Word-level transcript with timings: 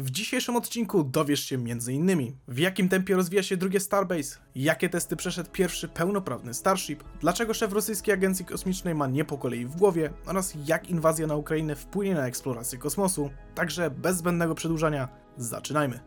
W 0.00 0.10
dzisiejszym 0.10 0.56
odcinku 0.56 1.04
dowiesz 1.04 1.40
się 1.44 1.56
m.in. 1.56 2.32
w 2.48 2.58
jakim 2.58 2.88
tempie 2.88 3.16
rozwija 3.16 3.42
się 3.42 3.56
drugie 3.56 3.80
Starbase, 3.80 4.38
jakie 4.54 4.88
testy 4.88 5.16
przeszedł 5.16 5.50
pierwszy 5.50 5.88
pełnoprawny 5.88 6.54
Starship, 6.54 7.04
dlaczego 7.20 7.54
szef 7.54 7.72
rosyjskiej 7.72 8.14
agencji 8.14 8.44
kosmicznej 8.44 8.94
ma 8.94 9.06
nie 9.06 9.24
po 9.24 9.38
kolei 9.38 9.66
w 9.66 9.76
głowie 9.76 10.12
oraz 10.26 10.54
jak 10.66 10.90
inwazja 10.90 11.26
na 11.26 11.36
Ukrainę 11.36 11.76
wpłynie 11.76 12.14
na 12.14 12.26
eksplorację 12.26 12.78
kosmosu. 12.78 13.30
Także 13.54 13.90
bez 13.90 14.16
zbędnego 14.16 14.54
przedłużania, 14.54 15.08
zaczynajmy. 15.36 16.00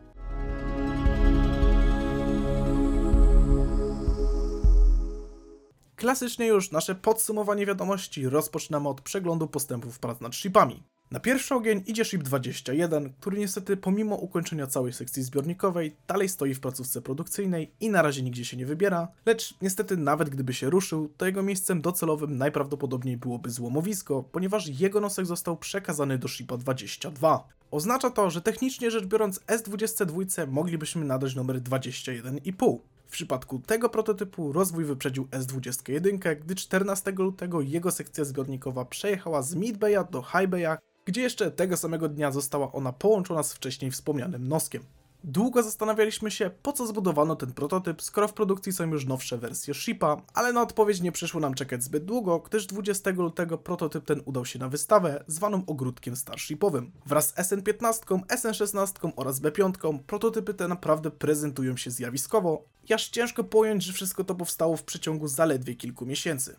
Klasycznie 5.96 6.46
już 6.46 6.70
nasze 6.70 6.94
podsumowanie 6.94 7.66
wiadomości 7.66 8.28
rozpoczynamy 8.28 8.88
od 8.88 9.00
przeglądu 9.00 9.48
postępów 9.48 9.98
prac 9.98 10.20
nad 10.20 10.34
shipami. 10.34 10.91
Na 11.12 11.20
pierwszy 11.20 11.54
ogień 11.54 11.82
idzie 11.86 12.04
Ship 12.04 12.22
21, 12.22 13.12
który 13.20 13.38
niestety 13.38 13.76
pomimo 13.76 14.16
ukończenia 14.16 14.66
całej 14.66 14.92
sekcji 14.92 15.22
zbiornikowej 15.22 15.96
dalej 16.08 16.28
stoi 16.28 16.54
w 16.54 16.60
placówce 16.60 17.02
produkcyjnej 17.02 17.72
i 17.80 17.90
na 17.90 18.02
razie 18.02 18.22
nigdzie 18.22 18.44
się 18.44 18.56
nie 18.56 18.66
wybiera, 18.66 19.08
lecz 19.26 19.54
niestety 19.62 19.96
nawet 19.96 20.30
gdyby 20.30 20.54
się 20.54 20.70
ruszył, 20.70 21.08
to 21.16 21.26
jego 21.26 21.42
miejscem 21.42 21.80
docelowym 21.80 22.38
najprawdopodobniej 22.38 23.16
byłoby 23.16 23.50
złomowisko, 23.50 24.24
ponieważ 24.32 24.80
jego 24.80 25.00
nosek 25.00 25.26
został 25.26 25.56
przekazany 25.56 26.18
do 26.18 26.28
Shipa 26.28 26.56
22. 26.56 27.48
Oznacza 27.70 28.10
to, 28.10 28.30
że 28.30 28.42
technicznie 28.42 28.90
rzecz 28.90 29.06
biorąc 29.06 29.40
S22 29.40 30.48
moglibyśmy 30.48 31.04
nadać 31.04 31.34
numer 31.34 31.60
21,5. 31.60 32.78
W 33.06 33.12
przypadku 33.12 33.58
tego 33.58 33.88
prototypu 33.88 34.52
rozwój 34.52 34.84
wyprzedził 34.84 35.24
S21, 35.24 36.36
gdy 36.40 36.54
14 36.54 37.12
lutego 37.12 37.60
jego 37.60 37.90
sekcja 37.90 38.24
zbiornikowa 38.24 38.84
przejechała 38.84 39.42
z 39.42 39.54
Midbaya 39.54 40.04
do 40.10 40.22
Highbaya, 40.22 40.76
gdzie 41.04 41.22
jeszcze 41.22 41.50
tego 41.50 41.76
samego 41.76 42.08
dnia 42.08 42.30
została 42.30 42.72
ona 42.72 42.92
połączona 42.92 43.42
z 43.42 43.52
wcześniej 43.52 43.90
wspomnianym 43.90 44.48
noskiem. 44.48 44.82
Długo 45.24 45.62
zastanawialiśmy 45.62 46.30
się, 46.30 46.50
po 46.62 46.72
co 46.72 46.86
zbudowano 46.86 47.36
ten 47.36 47.52
prototyp, 47.52 48.02
skoro 48.02 48.28
w 48.28 48.32
produkcji 48.32 48.72
są 48.72 48.90
już 48.90 49.06
nowsze 49.06 49.38
wersje 49.38 49.74
Shipa, 49.74 50.22
ale 50.34 50.52
na 50.52 50.62
odpowiedź 50.62 51.00
nie 51.00 51.12
przyszło 51.12 51.40
nam 51.40 51.54
czekać 51.54 51.82
zbyt 51.82 52.04
długo, 52.04 52.38
gdyż 52.38 52.66
20 52.66 53.10
lutego 53.10 53.58
prototyp 53.58 54.04
ten 54.04 54.22
udał 54.24 54.44
się 54.44 54.58
na 54.58 54.68
wystawę, 54.68 55.24
zwaną 55.26 55.62
ogródkiem 55.66 56.16
Starshipowym. 56.16 56.92
Wraz 57.06 57.28
z 57.28 57.34
SN15, 57.34 58.20
SN16 58.28 59.12
oraz 59.16 59.40
B5 59.40 59.98
prototypy 60.06 60.54
te 60.54 60.68
naprawdę 60.68 61.10
prezentują 61.10 61.76
się 61.76 61.90
zjawiskowo, 61.90 62.64
aż 62.94 63.08
ciężko 63.08 63.44
pojąć, 63.44 63.84
że 63.84 63.92
wszystko 63.92 64.24
to 64.24 64.34
powstało 64.34 64.76
w 64.76 64.84
przeciągu 64.84 65.28
zaledwie 65.28 65.74
kilku 65.74 66.06
miesięcy. 66.06 66.56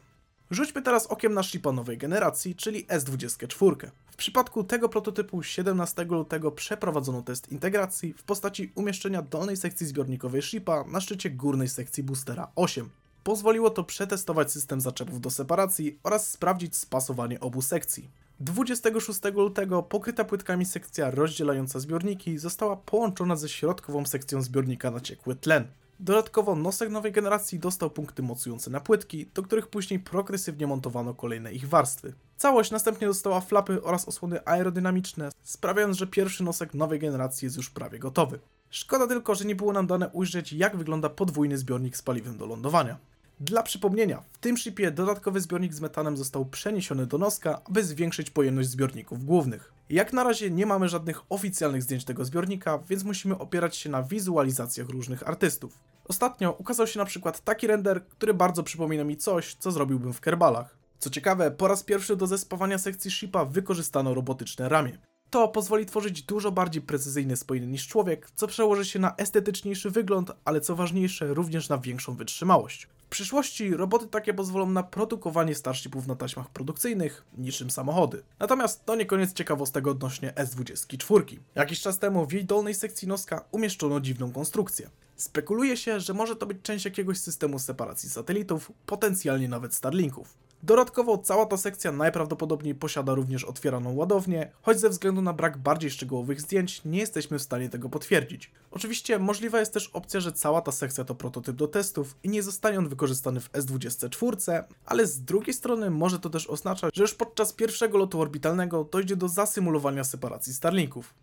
Rzućmy 0.54 0.82
teraz 0.82 1.08
okiem 1.08 1.34
na 1.34 1.44
Shipa 1.44 1.72
nowej 1.72 1.98
generacji, 1.98 2.56
czyli 2.56 2.86
S24. 2.86 3.90
W 4.12 4.16
przypadku 4.16 4.64
tego 4.64 4.90
prototypu 4.90 5.44
17 5.44 6.04
lutego 6.04 6.52
przeprowadzono 6.52 7.22
test 7.22 7.52
integracji 7.52 8.14
w 8.14 8.24
postaci 8.24 8.72
umieszczenia 8.76 9.22
dolnej 9.22 9.58
sekcji 9.58 9.88
zbiornikowej 9.88 10.42
Shipa 10.42 10.84
na 10.88 11.02
szczycie 11.02 11.30
górnej 11.30 11.70
sekcji 11.70 12.04
boostera 12.04 12.48
8. 12.56 12.90
Pozwoliło 13.24 13.70
to 13.70 13.84
przetestować 13.84 14.52
system 14.52 14.82
zaczepów 14.82 15.22
do 15.22 15.30
separacji 15.30 16.00
oraz 16.04 16.32
sprawdzić 16.32 16.76
spasowanie 16.76 17.40
obu 17.40 17.62
sekcji. 17.62 18.10
26 18.40 19.20
lutego 19.36 19.84
pokryta 19.84 20.24
płytkami 20.24 20.66
sekcja 20.66 21.12
rozdzielająca 21.12 21.80
zbiorniki 21.80 22.38
została 22.38 22.76
połączona 22.78 23.36
ze 23.36 23.50
środkową 23.50 24.06
sekcją 24.06 24.42
zbiornika 24.42 24.92
na 24.92 25.00
ciekły 25.00 25.36
tlen. 25.36 25.68
Dodatkowo 26.00 26.56
nosek 26.56 26.90
nowej 26.90 27.12
generacji 27.12 27.60
dostał 27.60 27.90
punkty 27.90 28.24
mocujące 28.24 28.72
na 28.72 28.80
płytki, 28.80 29.30
do 29.34 29.44
których 29.44 29.68
później 29.68 30.00
progresywnie 30.00 30.68
montowano 30.68 31.14
kolejne 31.14 31.54
ich 31.54 31.70
warstwy. 31.70 32.14
Całość 32.38 32.72
następnie 32.72 33.08
dostała 33.08 33.42
flapy 33.42 33.84
oraz 33.84 34.08
osłony 34.08 34.46
aerodynamiczne, 34.46 35.30
sprawiając, 35.44 35.98
że 35.98 36.08
pierwszy 36.08 36.44
nosek 36.44 36.74
nowej 36.74 37.00
generacji 37.00 37.46
jest 37.46 37.58
już 37.58 37.70
prawie 37.70 38.00
gotowy. 38.00 38.40
Szkoda 38.70 39.08
tylko, 39.08 39.36
że 39.36 39.46
nie 39.46 39.56
było 39.56 39.74
nam 39.74 39.88
dane 39.88 40.10
ujrzeć, 40.10 40.54
jak 40.54 40.78
wygląda 40.78 41.10
podwójny 41.10 41.58
zbiornik 41.58 41.98
z 41.98 42.02
paliwem 42.02 42.38
do 42.38 42.46
lądowania. 42.46 42.98
Dla 43.40 43.64
przypomnienia, 43.64 44.24
w 44.32 44.38
tym 44.38 44.58
shipie 44.58 44.92
dodatkowy 44.92 45.42
zbiornik 45.42 45.74
z 45.74 45.82
metanem 45.82 46.18
został 46.18 46.46
przeniesiony 46.46 47.06
do 47.06 47.18
noska, 47.18 47.62
aby 47.70 47.84
zwiększyć 47.84 48.30
pojemność 48.30 48.70
zbiorników 48.70 49.26
głównych. 49.26 49.74
Jak 49.90 50.14
na 50.14 50.24
razie 50.24 50.52
nie 50.52 50.66
mamy 50.66 50.90
żadnych 50.90 51.22
oficjalnych 51.30 51.84
zdjęć 51.84 52.06
tego 52.06 52.26
zbiornika, 52.26 52.80
więc 52.90 53.04
musimy 53.04 53.38
opierać 53.38 53.76
się 53.76 53.90
na 53.90 54.04
wizualizacjach 54.04 54.90
różnych 54.90 55.28
artystów. 55.28 55.80
Ostatnio 56.08 56.52
ukazał 56.52 56.88
się 56.88 57.00
na 57.00 57.06
przykład 57.06 57.40
taki 57.44 57.68
render, 57.68 58.06
który 58.08 58.34
bardzo 58.34 58.64
przypomina 58.64 59.04
mi 59.04 59.18
coś, 59.18 59.56
co 59.56 59.72
zrobiłbym 59.72 60.14
w 60.14 60.22
kerbalach. 60.22 60.78
Co 61.00 61.10
ciekawe, 61.10 61.52
po 61.52 61.68
raz 61.68 61.84
pierwszy 61.84 62.16
do 62.16 62.28
zespawania 62.28 62.78
sekcji 62.78 63.12
shipa 63.12 63.46
wykorzystano 63.46 64.14
robotyczne 64.14 64.70
ramię. 64.70 64.98
To 65.30 65.48
pozwoli 65.48 65.86
tworzyć 65.86 66.22
dużo 66.22 66.52
bardziej 66.52 66.82
precyzyjne 66.82 67.38
spojenie 67.38 67.68
niż 67.68 67.88
człowiek, 67.88 68.32
co 68.36 68.48
przełoży 68.48 68.86
się 68.86 69.00
na 69.00 69.16
estetyczniejszy 69.16 69.90
wygląd, 69.92 70.32
ale 70.46 70.62
co 70.62 70.76
ważniejsze, 70.76 71.34
również 71.34 71.70
na 71.70 71.78
większą 71.78 72.16
wytrzymałość. 72.16 72.88
W 73.06 73.10
przyszłości 73.10 73.74
roboty 73.74 74.08
takie 74.08 74.34
pozwolą 74.34 74.70
na 74.70 74.84
produkowanie 74.84 75.56
starshipów 75.56 76.08
na 76.08 76.16
taśmach 76.16 76.50
produkcyjnych, 76.50 77.26
niczym 77.38 77.70
samochody. 77.70 78.24
Natomiast 78.40 78.86
to 78.86 78.96
nie 78.96 79.06
koniec 79.06 79.34
ciekawostek 79.34 79.88
odnośnie 79.88 80.32
S24. 80.32 81.38
Jakiś 81.56 81.82
czas 81.82 82.00
temu 82.00 82.26
w 82.26 82.34
jej 82.34 82.46
dolnej 82.46 82.74
sekcji 82.74 83.08
noska 83.08 83.46
umieszczono 83.52 84.00
dziwną 84.00 84.32
konstrukcję. 84.32 84.90
Spekuluje 85.16 85.78
się, 85.78 86.00
że 86.00 86.14
może 86.14 86.36
to 86.36 86.46
być 86.46 86.58
część 86.62 86.86
jakiegoś 86.86 87.18
systemu 87.18 87.60
separacji 87.60 88.10
satelitów, 88.10 88.72
potencjalnie 88.86 89.48
nawet 89.48 89.74
Starlinków. 89.74 90.38
Dodatkowo 90.64 91.18
cała 91.18 91.46
ta 91.46 91.58
sekcja 91.58 91.92
najprawdopodobniej 91.92 92.76
posiada 92.76 93.14
również 93.14 93.44
otwieraną 93.44 93.96
ładownię, 93.96 94.52
choć 94.62 94.80
ze 94.80 94.90
względu 94.90 95.22
na 95.22 95.34
brak 95.34 95.58
bardziej 95.58 95.92
szczegółowych 95.92 96.42
zdjęć 96.42 96.82
nie 96.86 97.00
jesteśmy 97.00 97.40
w 97.40 97.42
stanie 97.42 97.70
tego 97.70 97.90
potwierdzić. 97.90 98.52
Oczywiście 98.72 99.20
możliwa 99.20 99.60
jest 99.60 99.74
też 99.74 99.88
opcja, 99.88 100.20
że 100.20 100.32
cała 100.32 100.62
ta 100.62 100.72
sekcja 100.72 101.04
to 101.04 101.16
prototyp 101.16 101.56
do 101.56 101.68
testów 101.68 102.16
i 102.24 102.30
nie 102.30 102.44
zostanie 102.44 102.78
on 102.78 102.90
wykorzystany 102.90 103.40
w 103.40 103.52
S24, 103.52 104.64
ale 104.86 105.08
z 105.08 105.22
drugiej 105.22 105.54
strony 105.54 105.90
może 105.90 106.20
to 106.20 106.30
też 106.30 106.48
oznaczać, 106.48 106.96
że 106.96 107.04
już 107.04 107.14
podczas 107.14 107.54
pierwszego 107.54 107.98
lotu 107.98 108.22
orbitalnego 108.22 108.84
dojdzie 108.84 109.16
do 109.16 109.28
zasymulowania 109.28 110.04
separacji 110.04 110.54
Starlinków. 110.54 111.14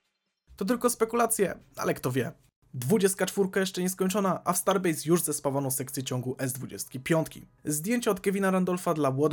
To 0.56 0.65
tylko 0.65 0.91
spekulacje, 0.91 1.59
ale 1.77 1.95
kto 1.95 2.12
wie. 2.12 2.33
24 2.75 3.48
jeszcze 3.56 3.82
nie 3.82 3.91
skończona, 3.91 4.41
a 4.44 4.53
w 4.53 4.58
Starbase 4.58 5.00
już 5.08 5.22
zespawano 5.22 5.70
sekcję 5.70 6.03
ciągu 6.03 6.34
S25. 6.34 7.41
Zdjęcia 7.64 8.10
od 8.10 8.20
Kevina 8.20 8.50
Randolpha 8.50 8.94
dla 8.94 9.12
What 9.12 9.32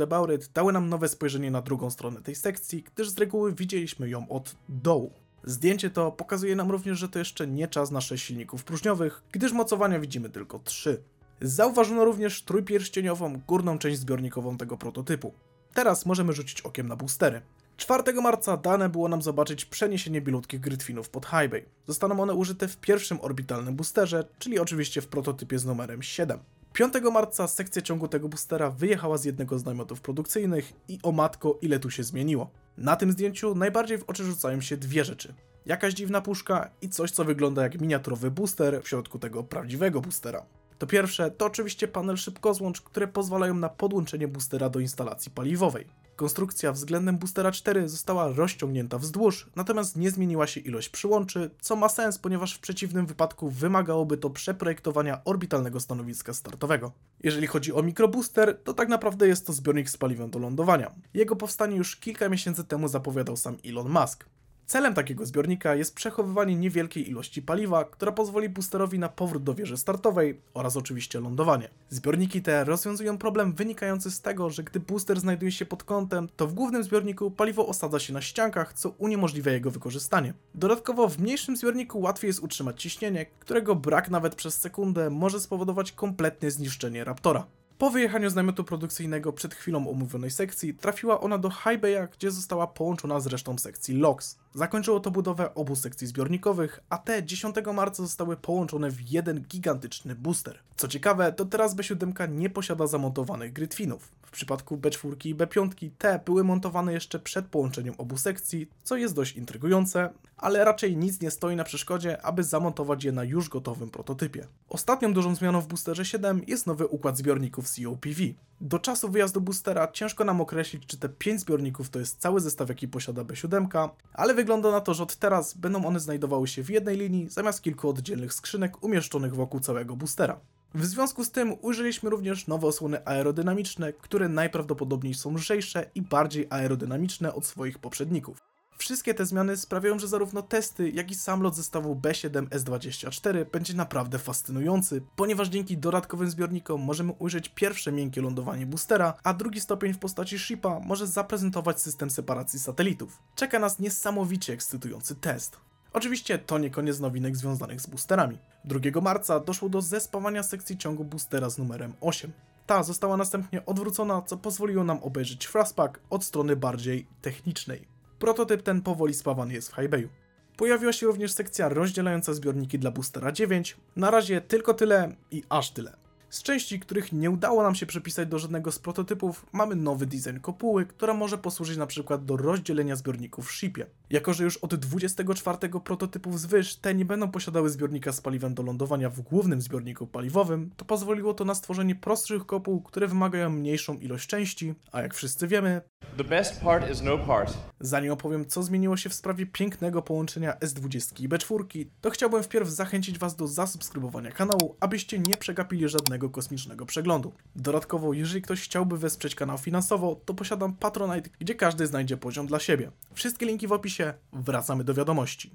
dały 0.54 0.72
nam 0.72 0.88
nowe 0.88 1.08
spojrzenie 1.08 1.50
na 1.50 1.62
drugą 1.62 1.90
stronę 1.90 2.22
tej 2.22 2.34
sekcji, 2.34 2.84
gdyż 2.94 3.08
z 3.08 3.18
reguły 3.18 3.54
widzieliśmy 3.54 4.08
ją 4.08 4.28
od 4.28 4.56
dołu. 4.68 5.12
Zdjęcie 5.44 5.90
to 5.90 6.12
pokazuje 6.12 6.56
nam 6.56 6.70
również, 6.70 6.98
że 6.98 7.08
to 7.08 7.18
jeszcze 7.18 7.46
nie 7.46 7.68
czas 7.68 7.90
na 7.90 8.00
6 8.00 8.24
silników 8.24 8.64
próżniowych, 8.64 9.22
gdyż 9.32 9.52
mocowania 9.52 10.00
widzimy 10.00 10.30
tylko 10.30 10.58
3. 10.58 11.02
Zauważono 11.40 12.04
również 12.04 12.42
trójpierścieniową 12.42 13.40
górną 13.46 13.78
część 13.78 13.98
zbiornikową 13.98 14.56
tego 14.56 14.76
prototypu. 14.76 15.32
Teraz 15.74 16.06
możemy 16.06 16.32
rzucić 16.32 16.60
okiem 16.60 16.88
na 16.88 16.96
boostery. 16.96 17.42
4 17.78 18.12
marca 18.22 18.56
dane 18.56 18.88
było 18.88 19.08
nam 19.08 19.22
zobaczyć 19.22 19.64
przeniesienie 19.64 20.20
bilutkich 20.20 20.60
grytwinów 20.60 21.08
pod 21.08 21.26
High 21.26 21.50
Bay. 21.50 21.64
Zostaną 21.86 22.20
one 22.20 22.34
użyte 22.34 22.68
w 22.68 22.76
pierwszym 22.76 23.18
orbitalnym 23.20 23.76
boosterze, 23.76 24.24
czyli 24.38 24.58
oczywiście 24.58 25.00
w 25.00 25.06
prototypie 25.06 25.58
z 25.58 25.64
numerem 25.64 26.02
7. 26.02 26.38
5 26.72 26.94
marca 27.12 27.48
sekcja 27.48 27.82
ciągu 27.82 28.08
tego 28.08 28.28
boostera 28.28 28.70
wyjechała 28.70 29.18
z 29.18 29.24
jednego 29.24 29.58
z 29.58 29.64
namiotów 29.64 30.00
produkcyjnych 30.00 30.72
i 30.88 30.98
o 31.02 31.12
matko 31.12 31.58
ile 31.62 31.78
tu 31.78 31.90
się 31.90 32.02
zmieniło. 32.04 32.50
Na 32.78 32.96
tym 32.96 33.12
zdjęciu 33.12 33.54
najbardziej 33.54 33.98
w 33.98 34.04
oczy 34.04 34.24
rzucają 34.24 34.60
się 34.60 34.76
dwie 34.76 35.04
rzeczy. 35.04 35.34
Jakaś 35.66 35.94
dziwna 35.94 36.20
puszka 36.20 36.70
i 36.82 36.88
coś 36.88 37.10
co 37.10 37.24
wygląda 37.24 37.62
jak 37.62 37.80
miniaturowy 37.80 38.30
booster 38.30 38.82
w 38.82 38.88
środku 38.88 39.18
tego 39.18 39.42
prawdziwego 39.42 40.00
boostera. 40.00 40.46
To 40.78 40.86
pierwsze 40.86 41.30
to 41.30 41.46
oczywiście 41.46 41.88
panel 41.88 42.16
szybkozłącz, 42.16 42.80
które 42.80 43.08
pozwalają 43.08 43.54
na 43.54 43.68
podłączenie 43.68 44.28
boostera 44.28 44.70
do 44.70 44.80
instalacji 44.80 45.30
paliwowej. 45.30 46.07
Konstrukcja 46.18 46.72
względem 46.72 47.18
boostera 47.18 47.52
4 47.52 47.88
została 47.88 48.32
rozciągnięta 48.32 48.98
wzdłuż, 48.98 49.50
natomiast 49.56 49.96
nie 49.96 50.10
zmieniła 50.10 50.46
się 50.46 50.60
ilość 50.60 50.88
przyłączy, 50.88 51.50
co 51.60 51.76
ma 51.76 51.88
sens, 51.88 52.18
ponieważ 52.18 52.54
w 52.54 52.58
przeciwnym 52.58 53.06
wypadku 53.06 53.50
wymagałoby 53.50 54.16
to 54.16 54.30
przeprojektowania 54.30 55.24
orbitalnego 55.24 55.80
stanowiska 55.80 56.34
startowego. 56.34 56.92
Jeżeli 57.22 57.46
chodzi 57.46 57.72
o 57.72 57.82
mikrobooster, 57.82 58.58
to 58.64 58.74
tak 58.74 58.88
naprawdę 58.88 59.28
jest 59.28 59.46
to 59.46 59.52
zbiornik 59.52 59.90
z 59.90 59.96
paliwem 59.96 60.30
do 60.30 60.38
lądowania. 60.38 60.94
Jego 61.14 61.36
powstanie 61.36 61.76
już 61.76 61.96
kilka 61.96 62.28
miesięcy 62.28 62.64
temu 62.64 62.88
zapowiadał 62.88 63.36
sam 63.36 63.56
Elon 63.64 63.88
Musk. 63.88 64.24
Celem 64.68 64.94
takiego 64.94 65.26
zbiornika 65.26 65.74
jest 65.74 65.94
przechowywanie 65.94 66.56
niewielkiej 66.56 67.10
ilości 67.10 67.42
paliwa, 67.42 67.84
która 67.84 68.12
pozwoli 68.12 68.48
boosterowi 68.48 68.98
na 68.98 69.08
powrót 69.08 69.42
do 69.42 69.54
wieży 69.54 69.76
startowej 69.76 70.40
oraz 70.54 70.76
oczywiście 70.76 71.20
lądowanie. 71.20 71.68
Zbiorniki 71.90 72.42
te 72.42 72.64
rozwiązują 72.64 73.18
problem 73.18 73.52
wynikający 73.52 74.10
z 74.10 74.20
tego, 74.20 74.50
że 74.50 74.62
gdy 74.62 74.80
booster 74.80 75.20
znajduje 75.20 75.52
się 75.52 75.66
pod 75.66 75.84
kątem, 75.84 76.28
to 76.36 76.46
w 76.46 76.54
głównym 76.54 76.84
zbiorniku 76.84 77.30
paliwo 77.30 77.66
osadza 77.66 77.98
się 77.98 78.12
na 78.12 78.20
ściankach, 78.20 78.72
co 78.72 78.88
uniemożliwia 78.98 79.52
jego 79.52 79.70
wykorzystanie. 79.70 80.34
Dodatkowo 80.54 81.08
w 81.08 81.18
mniejszym 81.18 81.56
zbiorniku 81.56 82.00
łatwiej 82.00 82.28
jest 82.28 82.40
utrzymać 82.40 82.82
ciśnienie, 82.82 83.26
którego 83.40 83.74
brak 83.74 84.10
nawet 84.10 84.34
przez 84.34 84.60
sekundę 84.60 85.10
może 85.10 85.40
spowodować 85.40 85.92
kompletne 85.92 86.50
zniszczenie 86.50 87.04
Raptora. 87.04 87.46
Po 87.78 87.90
wyjechaniu 87.90 88.30
z 88.30 88.34
namiotu 88.34 88.64
produkcyjnego 88.64 89.32
przed 89.32 89.54
chwilą 89.54 89.90
omówionej 89.90 90.30
sekcji, 90.30 90.74
trafiła 90.74 91.20
ona 91.20 91.38
do 91.38 91.50
High 91.50 91.80
Bay'a, 91.80 92.08
gdzie 92.12 92.30
została 92.30 92.66
połączona 92.66 93.20
z 93.20 93.26
resztą 93.26 93.58
sekcji 93.58 93.94
LOX. 93.94 94.38
Zakończyło 94.54 95.00
to 95.00 95.10
budowę 95.10 95.54
obu 95.54 95.76
sekcji 95.76 96.06
zbiornikowych, 96.06 96.80
a 96.90 96.98
te 96.98 97.24
10 97.24 97.56
marca 97.74 98.02
zostały 98.02 98.36
połączone 98.36 98.90
w 98.90 99.10
jeden 99.10 99.40
gigantyczny 99.40 100.14
booster. 100.14 100.58
Co 100.76 100.88
ciekawe, 100.88 101.32
to 101.32 101.44
teraz 101.44 101.76
B7 101.76 102.30
nie 102.30 102.50
posiada 102.50 102.86
zamontowanych 102.86 103.52
grytwinów. 103.52 104.10
W 104.22 104.30
przypadku 104.30 104.76
B4 104.76 105.26
i 105.26 105.34
B5 105.34 105.90
te 105.98 106.20
były 106.24 106.44
montowane 106.44 106.92
jeszcze 106.92 107.18
przed 107.18 107.46
połączeniem 107.46 107.94
obu 107.98 108.16
sekcji, 108.16 108.70
co 108.82 108.96
jest 108.96 109.14
dość 109.14 109.36
intrygujące, 109.36 110.10
ale 110.36 110.64
raczej 110.64 110.96
nic 110.96 111.20
nie 111.20 111.30
stoi 111.30 111.56
na 111.56 111.64
przeszkodzie, 111.64 112.22
aby 112.22 112.44
zamontować 112.44 113.04
je 113.04 113.12
na 113.12 113.24
już 113.24 113.48
gotowym 113.48 113.90
prototypie. 113.90 114.46
Ostatnią 114.68 115.12
dużą 115.12 115.34
zmianą 115.34 115.60
w 115.60 115.66
boosterze 115.66 116.04
7 116.04 116.42
jest 116.46 116.66
nowy 116.66 116.86
układ 116.86 117.18
zbiorników 117.18 117.67
COPV. 117.74 118.22
Do 118.60 118.78
czasu 118.78 119.08
wyjazdu 119.08 119.40
boostera 119.40 119.88
ciężko 119.92 120.24
nam 120.24 120.40
określić, 120.40 120.86
czy 120.86 120.96
te 120.96 121.08
5 121.08 121.40
zbiorników 121.40 121.90
to 121.90 121.98
jest 121.98 122.20
cały 122.20 122.40
zestaw, 122.40 122.68
jaki 122.68 122.88
posiada 122.88 123.22
B7, 123.22 123.88
ale 124.12 124.34
wygląda 124.34 124.70
na 124.70 124.80
to, 124.80 124.94
że 124.94 125.02
od 125.02 125.16
teraz 125.16 125.54
będą 125.54 125.84
one 125.84 126.00
znajdowały 126.00 126.48
się 126.48 126.62
w 126.62 126.70
jednej 126.70 126.96
linii, 126.96 127.28
zamiast 127.28 127.62
kilku 127.62 127.88
oddzielnych 127.88 128.34
skrzynek 128.34 128.82
umieszczonych 128.82 129.34
wokół 129.34 129.60
całego 129.60 129.96
boostera. 129.96 130.40
W 130.74 130.84
związku 130.84 131.24
z 131.24 131.30
tym 131.30 131.54
ujrzeliśmy 131.62 132.10
również 132.10 132.46
nowe 132.46 132.66
osłony 132.66 133.06
aerodynamiczne, 133.06 133.92
które 133.92 134.28
najprawdopodobniej 134.28 135.14
są 135.14 135.34
lżejsze 135.34 135.90
i 135.94 136.02
bardziej 136.02 136.46
aerodynamiczne 136.50 137.34
od 137.34 137.46
swoich 137.46 137.78
poprzedników. 137.78 138.42
Wszystkie 138.78 139.14
te 139.14 139.26
zmiany 139.26 139.56
sprawiają, 139.56 139.98
że 139.98 140.08
zarówno 140.08 140.42
testy, 140.42 140.90
jak 140.90 141.10
i 141.10 141.14
sam 141.14 141.42
lot 141.42 141.56
zestawu 141.56 141.94
B7S24 141.94 143.50
będzie 143.50 143.74
naprawdę 143.74 144.18
fascynujący, 144.18 145.02
ponieważ 145.16 145.48
dzięki 145.48 145.78
dodatkowym 145.78 146.30
zbiornikom 146.30 146.80
możemy 146.80 147.12
ujrzeć 147.12 147.48
pierwsze 147.48 147.92
miękkie 147.92 148.20
lądowanie 148.20 148.66
boostera, 148.66 149.14
a 149.24 149.34
drugi 149.34 149.60
stopień 149.60 149.92
w 149.92 149.98
postaci 149.98 150.38
shipa 150.38 150.80
może 150.80 151.06
zaprezentować 151.06 151.80
system 151.80 152.10
separacji 152.10 152.58
satelitów. 152.58 153.18
Czeka 153.34 153.58
nas 153.58 153.78
niesamowicie 153.78 154.52
ekscytujący 154.52 155.14
test. 155.14 155.56
Oczywiście 155.92 156.38
to 156.38 156.58
nie 156.58 156.70
koniec 156.70 157.00
nowinek 157.00 157.36
związanych 157.36 157.80
z 157.80 157.86
boosterami. 157.86 158.38
2 158.64 159.00
marca 159.00 159.40
doszło 159.40 159.68
do 159.68 159.82
zespawania 159.82 160.42
sekcji 160.42 160.78
ciągu 160.78 161.04
boostera 161.04 161.50
z 161.50 161.58
numerem 161.58 161.92
8. 162.00 162.32
Ta 162.66 162.82
została 162.82 163.16
następnie 163.16 163.66
odwrócona, 163.66 164.22
co 164.22 164.36
pozwoliło 164.36 164.84
nam 164.84 164.98
obejrzeć 165.02 165.46
Frostpack 165.46 166.00
od 166.10 166.24
strony 166.24 166.56
bardziej 166.56 167.06
technicznej. 167.22 167.97
Prototyp 168.18 168.62
ten 168.62 168.82
powoli 168.82 169.14
spawany 169.14 169.54
jest 169.54 169.72
w 169.72 169.74
Highbayu. 169.74 170.08
Pojawiła 170.56 170.92
się 170.92 171.06
również 171.06 171.32
sekcja 171.32 171.68
rozdzielająca 171.68 172.34
zbiorniki 172.34 172.78
dla 172.78 172.90
boostera 172.90 173.32
9. 173.32 173.76
Na 173.96 174.10
razie 174.10 174.40
tylko 174.40 174.74
tyle 174.74 175.14
i 175.30 175.42
aż 175.48 175.70
tyle. 175.70 176.07
Z 176.30 176.42
części, 176.42 176.80
których 176.80 177.12
nie 177.12 177.30
udało 177.30 177.62
nam 177.62 177.74
się 177.74 177.86
przepisać 177.86 178.28
do 178.28 178.38
żadnego 178.38 178.72
z 178.72 178.78
prototypów, 178.78 179.46
mamy 179.52 179.76
nowy 179.76 180.06
design 180.06 180.38
kopuły, 180.40 180.86
która 180.86 181.14
może 181.14 181.38
posłużyć 181.38 181.76
na 181.76 181.86
przykład 181.86 182.24
do 182.24 182.36
rozdzielenia 182.36 182.96
zbiorników 182.96 183.48
w 183.48 183.52
shipie. 183.52 183.86
Jako, 184.10 184.32
że 184.32 184.44
już 184.44 184.56
od 184.56 184.74
24 184.74 185.58
prototypu 185.84 186.30
wzwyż 186.30 186.76
te 186.76 186.94
nie 186.94 187.04
będą 187.04 187.30
posiadały 187.30 187.70
zbiornika 187.70 188.12
z 188.12 188.20
paliwem 188.20 188.54
do 188.54 188.62
lądowania 188.62 189.10
w 189.10 189.20
głównym 189.20 189.60
zbiorniku 189.60 190.06
paliwowym, 190.06 190.70
to 190.76 190.84
pozwoliło 190.84 191.34
to 191.34 191.44
na 191.44 191.54
stworzenie 191.54 191.94
prostszych 191.94 192.46
kopuł, 192.46 192.82
które 192.82 193.08
wymagają 193.08 193.50
mniejszą 193.50 193.98
ilość 193.98 194.28
części, 194.28 194.74
a 194.92 195.02
jak 195.02 195.14
wszyscy 195.14 195.48
wiemy, 195.48 195.80
The 196.16 196.24
best 196.24 196.60
part 196.60 196.90
is 196.90 197.02
no 197.02 197.18
part. 197.18 197.58
Zanim 197.80 198.12
opowiem, 198.12 198.46
co 198.46 198.62
zmieniło 198.62 198.96
się 198.96 199.10
w 199.10 199.14
sprawie 199.14 199.46
pięknego 199.46 200.02
połączenia 200.02 200.52
S20 200.52 201.22
i 201.22 201.28
B4, 201.28 201.86
to 202.00 202.10
chciałbym 202.10 202.42
wpierw 202.42 202.68
zachęcić 202.68 203.18
Was 203.18 203.36
do 203.36 203.46
zasubskrybowania 203.46 204.30
kanału, 204.30 204.76
abyście 204.80 205.18
nie 205.18 205.36
przegapili 205.36 205.88
żadnego 205.88 206.17
kosmicznego 206.30 206.86
przeglądu. 206.86 207.32
Dodatkowo, 207.56 208.12
jeżeli 208.12 208.42
ktoś 208.42 208.62
chciałby 208.62 208.98
wesprzeć 208.98 209.34
kanał 209.34 209.58
finansowo, 209.58 210.20
to 210.24 210.34
posiadam 210.34 210.76
Patronite, 210.76 211.30
gdzie 211.38 211.54
każdy 211.54 211.86
znajdzie 211.86 212.16
poziom 212.16 212.46
dla 212.46 212.58
siebie. 212.58 212.90
Wszystkie 213.14 213.46
linki 213.46 213.66
w 213.66 213.72
opisie, 213.72 214.14
wracamy 214.32 214.84
do 214.84 214.94
wiadomości. 214.94 215.50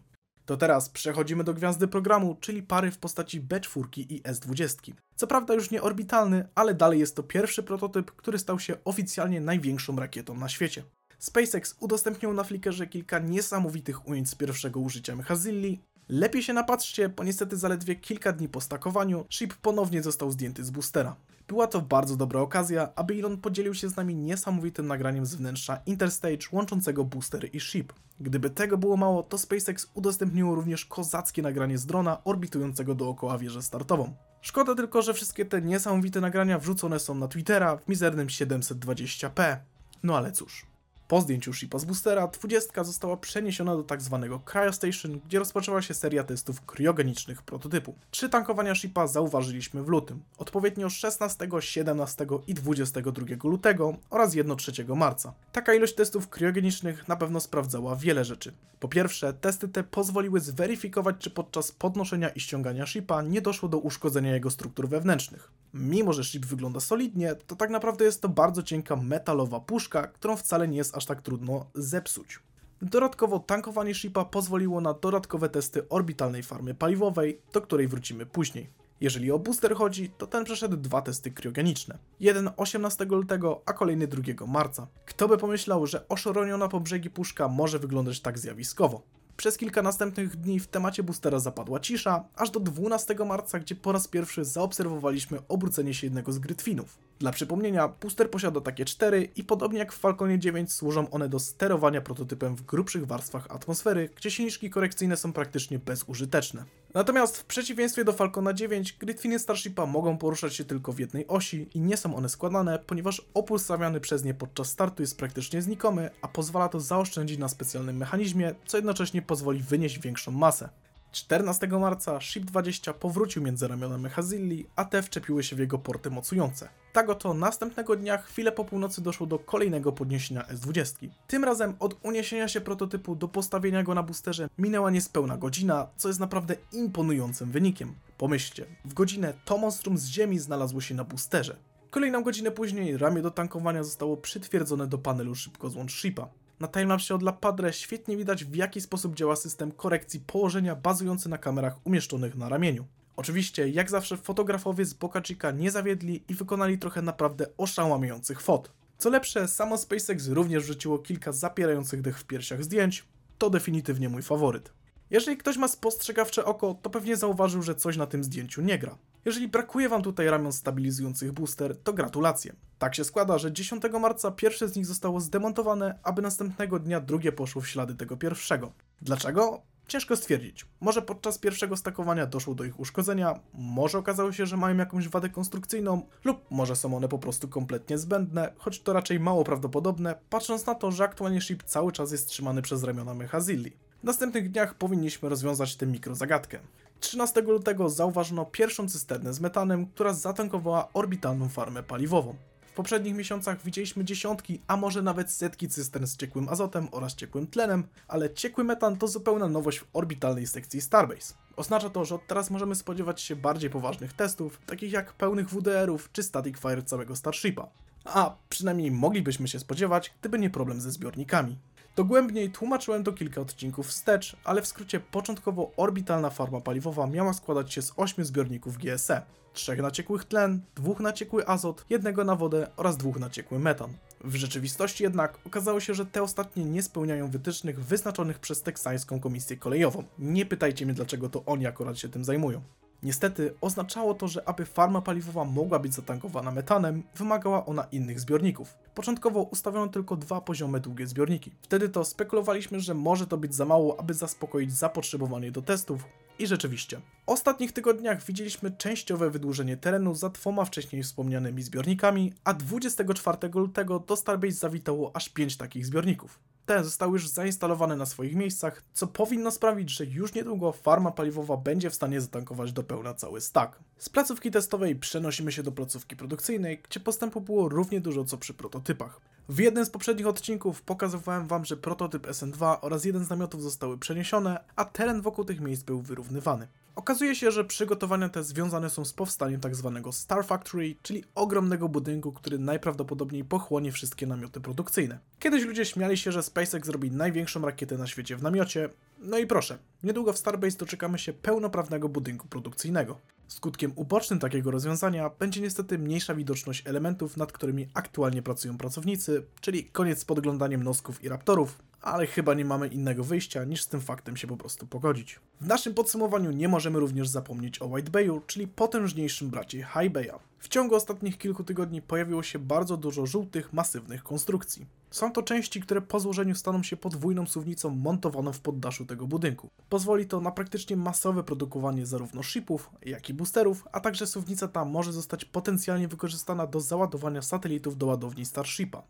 To 0.46 0.58
teraz 0.58 0.90
przechodzimy 0.90 1.44
do 1.44 1.54
gwiazdy 1.54 1.88
programu, 1.88 2.38
czyli 2.42 2.64
pary 2.64 2.92
w 2.92 2.98
postaci 2.98 3.42
B4 3.42 4.06
i 4.10 4.22
S20. 4.22 4.94
Co 5.16 5.28
prawda 5.28 5.54
już 5.54 5.72
nie 5.72 5.82
orbitalny, 5.82 6.48
ale 6.56 6.74
dalej 6.74 7.00
jest 7.00 7.16
to 7.16 7.24
pierwszy 7.24 7.64
prototyp, 7.64 8.12
który 8.12 8.40
stał 8.40 8.60
się 8.60 8.76
oficjalnie 8.86 9.42
największą 9.42 9.96
rakietą 9.96 10.36
na 10.36 10.50
świecie. 10.50 10.84
SpaceX 11.20 11.76
udostępnił 11.80 12.34
na 12.34 12.44
Flickrze 12.44 12.88
kilka 12.88 13.20
niesamowitych 13.20 14.08
ujęć 14.08 14.30
z 14.30 14.36
pierwszego 14.36 14.80
użycia 14.80 15.16
Mechazilli. 15.16 15.80
Lepiej 16.10 16.44
się 16.44 16.54
napatrzcie, 16.54 17.10
bo 17.10 17.24
niestety 17.24 17.58
zaledwie 17.58 17.96
kilka 17.96 18.32
dni 18.32 18.50
po 18.50 18.62
stakowaniu 18.62 19.26
ship 19.30 19.54
ponownie 19.54 20.04
został 20.04 20.32
zdjęty 20.32 20.64
z 20.64 20.72
boostera. 20.72 21.16
Była 21.48 21.68
to 21.68 21.82
bardzo 21.82 22.16
dobra 22.16 22.40
okazja, 22.42 22.90
aby 22.96 23.14
Elon 23.14 23.38
podzielił 23.38 23.74
się 23.74 23.90
z 23.90 23.96
nami 23.96 24.16
niesamowitym 24.16 24.88
nagraniem 24.88 25.26
z 25.26 25.36
wnętrza 25.36 25.82
Interstage 25.86 26.48
łączącego 26.52 27.04
booster 27.04 27.50
i 27.56 27.60
ship. 27.60 27.94
Gdyby 28.20 28.50
tego 28.50 28.78
było 28.78 28.98
mało, 28.98 29.24
to 29.24 29.38
SpaceX 29.38 29.88
udostępniło 29.94 30.56
również 30.56 30.86
kozackie 30.86 31.42
nagranie 31.42 31.78
z 31.78 31.86
drona 31.86 32.24
orbitującego 32.24 32.96
dookoła 32.96 33.38
wieżę 33.38 33.62
startową. 33.62 34.14
Szkoda 34.42 34.76
tylko, 34.76 35.02
że 35.02 35.14
wszystkie 35.14 35.46
te 35.46 35.62
niesamowite 35.62 36.22
nagrania 36.22 36.60
wrzucone 36.60 37.00
są 37.00 37.16
na 37.16 37.28
Twittera 37.28 37.78
w 37.78 37.88
mizernym 37.88 38.28
720p. 38.28 39.58
No 40.04 40.18
ale 40.18 40.32
cóż. 40.32 40.73
Po 41.08 41.22
zdjęciu 41.22 41.54
shipa 41.54 41.80
z 41.80 41.86
boostera, 41.86 42.28
20 42.28 42.84
została 42.84 43.18
przeniesiona 43.18 43.76
do 43.76 43.84
tzw. 43.84 44.28
Tak 44.30 44.44
Cryostation, 44.54 45.20
gdzie 45.28 45.40
rozpoczęła 45.40 45.82
się 45.82 45.94
seria 45.94 46.24
testów 46.24 46.62
kryogenicznych 46.62 47.42
prototypu. 47.42 47.96
Trzy 48.12 48.30
tankowania 48.30 48.76
shipa 48.76 49.08
zauważyliśmy 49.08 49.84
w 49.84 49.88
lutym, 49.88 50.24
odpowiednio 50.38 50.90
16, 50.90 51.48
17 51.60 52.28
i 52.48 52.54
22 52.54 53.26
lutego 53.44 53.96
oraz 54.10 54.36
1 54.36 54.58
3 54.58 54.86
marca. 54.96 55.34
Taka 55.52 55.74
ilość 55.74 55.96
testów 55.96 56.30
kryogenicznych 56.30 57.08
na 57.08 57.16
pewno 57.16 57.40
sprawdzała 57.40 57.96
wiele 57.96 58.26
rzeczy. 58.26 58.54
Po 58.80 58.88
pierwsze, 58.88 59.34
testy 59.34 59.68
te 59.68 59.84
pozwoliły 59.84 60.40
zweryfikować, 60.40 61.16
czy 61.20 61.30
podczas 61.30 61.72
podnoszenia 61.72 62.30
i 62.30 62.40
ściągania 62.40 62.86
shipa 62.86 63.22
nie 63.22 63.42
doszło 63.42 63.70
do 63.70 63.78
uszkodzenia 63.78 64.34
jego 64.34 64.52
struktur 64.52 64.90
wewnętrznych. 64.90 65.52
Mimo, 65.74 66.14
że 66.14 66.24
ship 66.24 66.46
wygląda 66.46 66.80
solidnie, 66.80 67.36
to 67.48 67.56
tak 67.56 67.70
naprawdę 67.70 68.06
jest 68.06 68.22
to 68.22 68.30
bardzo 68.30 68.64
cienka 68.64 68.96
metalowa 68.96 69.60
puszka, 69.60 70.08
którą 70.08 70.38
wcale 70.38 70.68
nie 70.68 70.78
jest 70.78 70.93
aż 70.94 71.06
tak 71.06 71.22
trudno 71.22 71.66
zepsuć. 71.76 72.40
Dodatkowo 72.82 73.40
tankowanie 73.40 73.96
shipa 73.96 74.26
pozwoliło 74.26 74.82
na 74.82 74.94
dodatkowe 74.94 75.50
testy 75.50 75.90
orbitalnej 75.90 76.44
farmy 76.44 76.76
paliwowej, 76.76 77.42
do 77.54 77.62
której 77.62 77.88
wrócimy 77.88 78.26
później. 78.26 78.70
Jeżeli 79.02 79.32
o 79.32 79.40
booster 79.40 79.76
chodzi, 79.76 80.10
to 80.10 80.28
ten 80.28 80.44
przeszedł 80.44 80.78
dwa 80.78 81.02
testy 81.02 81.32
kryogeniczne. 81.32 81.98
Jeden 82.20 82.50
18 82.58 83.06
lutego, 83.06 83.62
a 83.66 83.74
kolejny 83.74 84.08
2 84.08 84.46
marca. 84.48 84.88
Kto 85.06 85.28
by 85.28 85.38
pomyślał, 85.38 85.88
że 85.88 86.08
oszoroniona 86.08 86.68
po 86.68 86.80
brzegi 86.80 87.10
puszka 87.10 87.48
może 87.48 87.80
wyglądać 87.80 88.20
tak 88.20 88.40
zjawiskowo. 88.40 89.02
Przez 89.38 89.58
kilka 89.58 89.82
następnych 89.82 90.36
dni 90.36 90.60
w 90.60 90.68
temacie 90.68 91.04
boostera 91.04 91.40
zapadła 91.40 91.80
cisza, 91.80 92.24
aż 92.36 92.50
do 92.50 92.60
12 92.60 93.16
marca, 93.26 93.60
gdzie 93.60 93.76
po 93.76 93.92
raz 93.92 94.08
pierwszy 94.08 94.46
zaobserwowaliśmy 94.46 95.40
obrócenie 95.48 95.94
się 95.94 96.08
jednego 96.08 96.32
z 96.32 96.40
grytwinów. 96.40 96.98
Dla 97.20 97.32
przypomnienia, 97.32 97.88
booster 97.88 98.30
posiada 98.30 98.62
takie 98.62 98.86
cztery 98.86 99.30
i 99.36 99.44
podobnie 99.44 99.80
jak 99.80 99.94
w 99.94 100.00
Falconie 100.00 100.40
9 100.40 100.74
służą 100.74 101.10
one 101.10 101.30
do 101.30 101.40
sterowania 101.40 102.02
prototypem 102.02 102.56
w 102.56 102.62
grubszych 102.62 103.08
warstwach 103.08 103.48
atmosfery, 103.50 104.10
gdzie 104.16 104.32
silniczki 104.32 104.70
korekcyjne 104.70 105.18
są 105.18 105.34
praktycznie 105.34 105.80
bezużyteczne. 105.80 106.66
Natomiast 106.94 107.38
w 107.38 107.46
przeciwieństwie 107.46 108.06
do 108.06 108.14
Falcona 108.14 108.54
9, 108.54 108.94
Grytwiny 108.94 109.40
Starshipa 109.40 109.86
mogą 109.86 110.18
poruszać 110.18 110.56
się 110.56 110.66
tylko 110.66 110.94
w 110.94 111.00
jednej 111.00 111.28
osi 111.28 111.70
i 111.74 111.82
nie 111.82 111.98
są 111.98 112.16
one 112.16 112.30
składane, 112.30 112.80
ponieważ 112.80 113.22
opór 113.34 113.60
stawiany 113.60 114.00
przez 114.00 114.24
nie 114.24 114.34
podczas 114.34 114.70
startu 114.70 115.04
jest 115.04 115.18
praktycznie 115.18 115.62
znikomy, 115.62 116.10
a 116.22 116.28
pozwala 116.28 116.70
to 116.70 116.80
zaoszczędzić 116.80 117.38
na 117.38 117.50
specjalnym 117.50 117.98
mechanizmie, 117.98 118.56
co 118.66 118.78
jednocześnie 118.78 119.22
pozwoli 119.22 119.60
wynieść 119.60 120.00
większą 120.00 120.32
masę. 120.32 120.70
14 121.14 121.68
marca 121.68 122.18
Ship-20 122.18 122.94
powrócił 122.94 123.44
między 123.44 123.68
ramiona 123.68 123.98
Mechazilli, 123.98 124.68
a 124.76 124.86
te 124.86 125.02
wczepiły 125.02 125.44
się 125.44 125.56
w 125.56 125.60
jego 125.60 125.78
porty 125.78 126.10
mocujące. 126.10 126.70
Tak 126.94 127.10
oto 127.10 127.34
następnego 127.34 127.96
dnia, 127.96 128.18
chwilę 128.18 128.52
po 128.52 128.66
północy 128.66 129.02
doszło 129.02 129.28
do 129.28 129.40
kolejnego 129.40 129.92
podniesienia 129.92 130.48
S-20. 130.48 131.10
Tym 131.28 131.44
razem 131.44 131.76
od 131.80 131.98
uniesienia 132.04 132.48
się 132.48 132.62
prototypu 132.62 133.16
do 133.16 133.28
postawienia 133.28 133.84
go 133.84 133.94
na 133.94 134.04
boosterze 134.04 134.50
minęła 134.58 134.92
niespełna 134.92 135.38
godzina, 135.38 135.88
co 135.96 136.08
jest 136.08 136.20
naprawdę 136.20 136.56
imponującym 136.72 137.52
wynikiem. 137.52 137.96
Pomyślcie, 138.18 138.66
w 138.86 138.94
godzinę 138.94 139.34
to 139.46 139.58
monstrum 139.58 139.98
z 139.98 140.06
ziemi 140.06 140.40
znalazło 140.40 140.82
się 140.82 140.96
na 140.96 141.04
boosterze. 141.04 141.56
Kolejną 141.90 142.24
godzinę 142.24 142.52
później 142.52 142.98
ramię 142.98 143.22
do 143.22 143.32
tankowania 143.32 143.84
zostało 143.84 144.18
przytwierdzone 144.18 144.88
do 144.88 144.98
panelu 144.98 145.36
szybko 145.36 145.70
złącz 145.70 145.94
shipa. 145.94 146.28
Na 146.60 146.68
timelapsie 146.68 147.16
od 147.16 147.22
La 147.24 147.32
Padre 147.32 147.74
świetnie 147.74 148.18
widać 148.18 148.46
w 148.46 148.56
jaki 148.56 148.82
sposób 148.82 149.16
działa 149.16 149.36
system 149.36 149.72
korekcji 149.72 150.20
położenia 150.20 150.76
bazujący 150.76 151.30
na 151.30 151.38
kamerach 151.38 151.76
umieszczonych 151.84 152.36
na 152.36 152.50
ramieniu. 152.50 152.86
Oczywiście, 153.16 153.70
jak 153.70 153.90
zawsze 153.90 154.18
fotografowie 154.18 154.86
z 154.86 154.94
Boca 154.94 155.22
Chica 155.22 155.52
nie 155.52 155.72
zawiedli 155.72 156.24
i 156.30 156.34
wykonali 156.34 156.78
trochę 156.78 157.02
naprawdę 157.02 157.46
oszałamiających 157.58 158.42
fot. 158.42 158.72
Co 158.98 159.10
lepsze, 159.10 159.48
samo 159.48 159.78
SpaceX 159.78 160.28
również 160.28 160.64
wrzuciło 160.64 161.00
kilka 161.00 161.32
zapierających 161.32 162.02
dech 162.02 162.20
w 162.20 162.26
piersiach 162.26 162.64
zdjęć, 162.64 163.06
to 163.38 163.50
definitywnie 163.50 164.10
mój 164.10 164.22
faworyt. 164.22 164.74
Jeżeli 165.10 165.38
ktoś 165.38 165.58
ma 165.58 165.68
spostrzegawcze 165.68 166.46
oko, 166.46 166.76
to 166.82 166.90
pewnie 166.90 167.18
zauważył, 167.18 167.62
że 167.62 167.76
coś 167.76 167.98
na 167.98 168.08
tym 168.08 168.24
zdjęciu 168.24 168.62
nie 168.62 168.80
gra. 168.80 168.98
Jeżeli 169.26 169.48
brakuje 169.48 169.90
Wam 169.90 170.02
tutaj 170.02 170.28
ramion 170.30 170.54
stabilizujących 170.54 171.32
booster, 171.32 171.78
to 171.84 171.94
gratulacje. 171.94 172.56
Tak 172.80 172.96
się 172.96 173.04
składa, 173.04 173.38
że 173.38 173.54
10 173.54 173.84
marca 174.02 174.32
pierwsze 174.32 174.68
z 174.68 174.76
nich 174.76 174.86
zostało 174.86 175.20
zdemontowane, 175.20 176.00
aby 176.04 176.22
następnego 176.22 176.80
dnia 176.80 177.00
drugie 177.00 177.32
poszło 177.32 177.62
w 177.62 177.68
ślady 177.68 177.96
tego 177.96 178.18
pierwszego. 178.18 178.72
Dlaczego? 179.02 179.62
Ciężko 179.88 180.16
stwierdzić. 180.16 180.66
Może 180.82 181.02
podczas 181.02 181.38
pierwszego 181.38 181.78
stakowania 181.78 182.26
doszło 182.26 182.56
do 182.56 182.64
ich 182.64 182.80
uszkodzenia, 182.80 183.40
może 183.54 183.98
okazało 183.98 184.32
się, 184.32 184.46
że 184.46 184.58
mają 184.58 184.78
jakąś 184.78 185.08
wadę 185.08 185.30
konstrukcyjną, 185.30 186.02
lub 186.24 186.52
może 186.52 186.76
są 186.76 186.98
one 186.98 187.08
po 187.08 187.20
prostu 187.20 187.48
kompletnie 187.48 187.98
zbędne, 187.98 188.54
choć 188.58 188.82
to 188.82 188.94
raczej 188.94 189.20
mało 189.20 189.44
prawdopodobne, 189.44 190.16
patrząc 190.30 190.66
na 190.66 190.76
to, 190.76 190.92
że 190.92 191.04
aktualnie 191.04 191.42
ship 191.42 191.64
cały 191.64 191.92
czas 191.92 192.12
jest 192.12 192.28
trzymany 192.28 192.62
przez 192.62 192.84
ramiona 192.84 193.14
Mechazilli. 193.14 193.72
W 194.04 194.06
następnych 194.06 194.52
dniach 194.52 194.74
powinniśmy 194.74 195.30
rozwiązać 195.30 195.76
tę 195.76 195.86
mikrozagadkę. 195.86 196.60
13 197.00 197.42
lutego 197.42 197.90
zauważono 197.90 198.46
pierwszą 198.46 198.90
cysternę 198.90 199.34
z 199.34 199.40
metanem, 199.40 199.86
która 199.86 200.14
zatankowała 200.14 200.94
orbitalną 200.94 201.50
farmę 201.50 201.84
paliwową. 201.84 202.36
W 202.62 202.72
poprzednich 202.74 203.16
miesiącach 203.16 203.64
widzieliśmy 203.64 204.06
dziesiątki, 204.06 204.62
a 204.68 204.78
może 204.78 205.02
nawet 205.02 205.32
setki 205.32 205.70
cystern 205.70 206.06
z 206.06 206.18
ciekłym 206.18 206.50
azotem 206.50 206.88
oraz 206.92 207.16
ciekłym 207.16 207.48
tlenem, 207.48 207.84
ale 208.08 208.34
ciekły 208.34 208.64
metan 208.64 208.98
to 208.98 209.08
zupełna 209.08 209.48
nowość 209.48 209.80
w 209.80 209.88
orbitalnej 209.94 210.48
sekcji 210.48 210.82
Starbase. 210.82 211.34
Oznacza 211.56 211.90
to, 211.90 212.06
że 212.06 212.16
od 212.16 212.28
teraz 212.28 212.52
możemy 212.52 212.76
spodziewać 212.76 213.22
się 213.22 213.36
bardziej 213.36 213.70
poważnych 213.70 214.14
testów, 214.14 214.60
takich 214.66 214.92
jak 214.92 215.14
pełnych 215.14 215.50
WDR-ów 215.50 216.10
czy 216.12 216.24
static 216.24 216.58
fire 216.60 216.84
całego 216.84 217.16
Starshipa. 217.16 217.68
A 218.06 218.36
przynajmniej 218.50 218.92
moglibyśmy 218.92 219.48
się 219.48 219.60
spodziewać, 219.60 220.14
gdyby 220.20 220.40
nie 220.40 220.50
problem 220.50 220.82
ze 220.82 220.92
zbiornikami. 220.92 221.58
Dogłębniej 221.96 222.50
tłumaczyłem 222.50 223.04
to 223.04 223.14
kilka 223.14 223.42
odcinków 223.42 223.88
wstecz, 223.88 224.36
ale 224.44 224.62
w 224.62 224.68
skrócie 224.68 225.00
początkowo 225.00 225.72
orbitalna 225.78 226.30
farma 226.30 226.62
paliwowa 226.62 227.08
miała 227.08 227.34
składać 227.34 227.74
się 227.74 227.82
z 227.82 227.94
8 227.96 228.26
zbiorników 228.26 228.78
GSE. 228.78 229.22
Trzech 229.54 229.80
na 229.80 229.92
ciekłych 229.92 230.26
tlen, 230.26 230.62
dwóch 230.76 231.00
na 231.00 231.14
ciekły 231.14 231.48
azot, 231.48 231.86
jednego 231.90 232.24
na 232.24 232.36
wodę 232.36 232.68
oraz 232.78 232.98
dwóch 232.98 233.20
na 233.20 233.30
ciekły 233.30 233.60
metan. 233.60 233.94
W 234.24 234.36
rzeczywistości 234.36 235.04
jednak 235.04 235.38
okazało 235.46 235.80
się, 235.80 235.94
że 235.94 236.06
te 236.06 236.24
ostatnie 236.24 236.66
nie 236.66 236.84
spełniają 236.84 237.30
wytycznych 237.30 237.86
wyznaczonych 237.86 238.40
przez 238.40 238.62
teksańską 238.62 239.20
komisję 239.20 239.58
kolejową. 239.58 240.04
Nie 240.20 240.46
pytajcie 240.46 240.86
mnie 240.86 240.94
dlaczego 240.94 241.30
to 241.30 241.46
oni 241.46 241.68
akurat 241.68 241.98
się 241.98 242.10
tym 242.10 242.24
zajmują. 242.24 242.62
Niestety 243.04 243.54
oznaczało 243.62 244.14
to, 244.14 244.28
że 244.28 244.48
aby 244.48 244.66
farma 244.66 245.02
paliwowa 245.02 245.46
mogła 245.46 245.80
być 245.80 245.94
zatankowana 245.94 246.52
metanem, 246.52 247.04
wymagała 247.16 247.66
ona 247.66 247.84
innych 247.92 248.20
zbiorników. 248.20 248.76
Początkowo 248.96 249.42
ustawiono 249.42 249.88
tylko 249.88 250.16
dwa 250.16 250.42
poziome 250.42 250.80
długie 250.80 251.08
zbiorniki. 251.08 251.52
Wtedy 251.62 251.90
to 251.90 252.06
spekulowaliśmy, 252.06 252.80
że 252.80 252.94
może 252.94 253.28
to 253.28 253.38
być 253.38 253.56
za 253.56 253.66
mało, 253.66 254.00
aby 254.00 254.14
zaspokoić 254.14 254.74
zapotrzebowanie 254.74 255.52
do 255.52 255.62
testów. 255.62 256.06
I 256.40 256.48
rzeczywiście. 256.48 256.98
W 256.98 257.30
ostatnich 257.30 257.72
tygodniach 257.72 258.24
widzieliśmy 258.24 258.72
częściowe 258.72 259.30
wydłużenie 259.30 259.78
terenu 259.78 260.16
za 260.16 260.30
dwoma 260.30 260.66
wcześniej 260.66 261.04
wspomnianymi 261.04 261.62
zbiornikami, 261.62 262.34
a 262.44 262.54
24 262.54 263.38
lutego 263.54 264.00
do 264.00 264.16
Starbase 264.16 264.54
zawitało 264.54 265.16
aż 265.16 265.30
5 265.30 265.58
takich 265.58 265.86
zbiorników 265.86 266.40
te 266.66 266.84
zostały 266.84 267.14
już 267.14 267.28
zainstalowane 267.28 267.96
na 267.96 268.06
swoich 268.06 268.36
miejscach, 268.36 268.84
co 268.94 269.08
powinno 269.08 269.52
sprawić, 269.52 269.90
że 269.90 270.06
już 270.06 270.34
niedługo 270.34 270.72
farma 270.72 271.12
paliwowa 271.12 271.58
będzie 271.58 271.90
w 271.90 271.96
stanie 271.96 272.22
zatankować 272.22 272.74
do 272.74 272.84
pełna 272.84 273.14
cały 273.14 273.42
stack. 273.42 273.80
Z 273.98 274.10
placówki 274.10 274.52
testowej 274.52 274.96
przenosimy 274.96 275.52
się 275.52 275.64
do 275.64 275.72
placówki 275.72 276.16
produkcyjnej, 276.16 276.82
gdzie 276.90 277.00
postępu 277.00 277.42
było 277.42 277.70
równie 277.70 278.02
dużo 278.02 278.26
co 278.26 278.38
przy 278.38 278.54
prototypach. 278.54 279.22
W 279.50 279.60
jednym 279.60 279.86
z 279.86 279.90
poprzednich 279.90 280.28
odcinków 280.28 280.82
pokazywałem 280.82 281.48
Wam, 281.48 281.66
że 281.66 281.78
prototyp 281.78 282.28
SN2 282.28 282.78
oraz 282.82 283.06
jeden 283.06 283.26
z 283.26 283.30
namiotów 283.30 283.64
zostały 283.64 283.98
przeniesione, 283.98 284.64
a 284.76 284.86
teren 284.86 285.22
wokół 285.22 285.46
tych 285.46 285.62
miejsc 285.62 285.84
był 285.84 286.02
wyrównywany. 286.02 286.68
Okazuje 286.96 287.36
się, 287.36 287.52
że 287.52 287.66
przygotowania 287.66 288.30
te 288.30 288.44
związane 288.44 288.90
są 288.90 289.06
z 289.06 289.14
powstaniem 289.14 289.62
tzw. 289.62 290.02
Tak 290.04 290.14
Star 290.14 290.46
Factory, 290.46 290.96
czyli 291.02 291.24
ogromnego 291.36 291.90
budynku, 291.90 292.32
który 292.32 292.60
najprawdopodobniej 292.60 293.44
pochłonie 293.44 293.92
wszystkie 293.92 294.28
namioty 294.28 294.62
produkcyjne. 294.62 295.20
Kiedyś 295.40 295.66
ludzie 295.66 295.86
śmiali 295.86 296.18
się, 296.18 296.32
że 296.32 296.44
SpaceX 296.44 296.86
zrobi 296.86 297.12
największą 297.12 297.62
rakietę 297.62 297.98
na 297.98 298.08
świecie 298.08 298.38
w 298.38 298.44
namiocie, 298.44 298.90
no 299.24 299.38
i 299.38 299.48
proszę, 299.48 299.78
niedługo 300.04 300.34
w 300.34 300.38
Starbase 300.38 300.78
doczekamy 300.78 301.20
się 301.20 301.34
pełnoprawnego 301.34 302.10
budynku 302.10 302.48
produkcyjnego. 302.48 303.20
Skutkiem 303.48 303.92
ubocznym 303.96 304.40
takiego 304.40 304.72
rozwiązania 304.72 305.30
będzie 305.30 305.62
niestety 305.62 306.00
mniejsza 306.00 306.36
widoczność 306.36 306.88
elementów, 306.88 307.38
nad 307.38 307.52
którymi 307.52 307.88
aktualnie 307.94 308.42
pracują 308.42 308.78
pracownicy, 308.78 309.46
czyli 309.62 309.86
koniec 309.86 310.20
z 310.20 310.26
podglądaniem 310.26 310.84
nosków 310.84 311.24
i 311.24 311.30
raptorów, 311.30 311.80
ale 312.02 312.28
chyba 312.28 312.54
nie 312.54 312.66
mamy 312.66 312.88
innego 312.88 313.24
wyjścia 313.24 313.64
niż 313.64 313.82
z 313.82 313.88
tym 313.88 314.02
faktem 314.02 314.38
się 314.38 314.48
po 314.48 314.58
prostu 314.58 314.88
pogodzić. 314.88 315.40
W 315.62 315.68
naszym 315.68 315.94
podsumowaniu 315.94 316.52
nie 316.52 316.68
możemy 316.68 317.00
również 317.00 317.28
zapomnieć 317.28 317.82
o 317.82 317.86
White 317.86 318.12
Bayu, 318.12 318.42
czyli 318.48 318.68
potężniejszym 318.68 319.50
bracie 319.50 319.78
High 319.78 320.12
Baya. 320.12 320.40
W 320.64 320.68
ciągu 320.68 320.96
ostatnich 320.96 321.38
kilku 321.38 321.64
tygodni 321.64 322.02
pojawiło 322.02 322.44
się 322.44 322.60
bardzo 322.60 322.98
dużo 322.98 323.26
żółtych, 323.26 323.74
masywnych 323.74 324.24
konstrukcji. 324.24 324.86
Są 325.12 325.32
to 325.32 325.44
części, 325.44 325.82
które 325.82 326.02
po 326.02 326.20
złożeniu 326.20 326.56
staną 326.56 326.84
się 326.84 326.98
podwójną 326.98 327.46
suwnicą 327.46 327.90
montowaną 327.90 328.54
w 328.54 328.60
poddaszu 328.60 329.06
tego 329.06 329.28
budynku. 329.28 329.70
Pozwoli 329.90 330.26
to 330.26 330.42
na 330.42 330.52
praktycznie 330.52 330.98
masowe 330.98 331.44
produkowanie 331.44 332.06
zarówno 332.06 332.44
shipów, 332.44 332.90
jak 333.02 333.30
i 333.30 333.34
boosterów, 333.34 333.88
a 333.92 334.00
także 334.00 334.28
suwnica 334.28 334.68
ta 334.68 334.86
może 334.86 335.14
zostać 335.14 335.46
potencjalnie 335.46 336.08
wykorzystana 336.08 336.68
do 336.68 336.80
załadowania 336.80 337.42
satelitów 337.42 337.98
do 337.98 338.06
ładowni 338.06 338.46
Starshipa. 338.46 339.04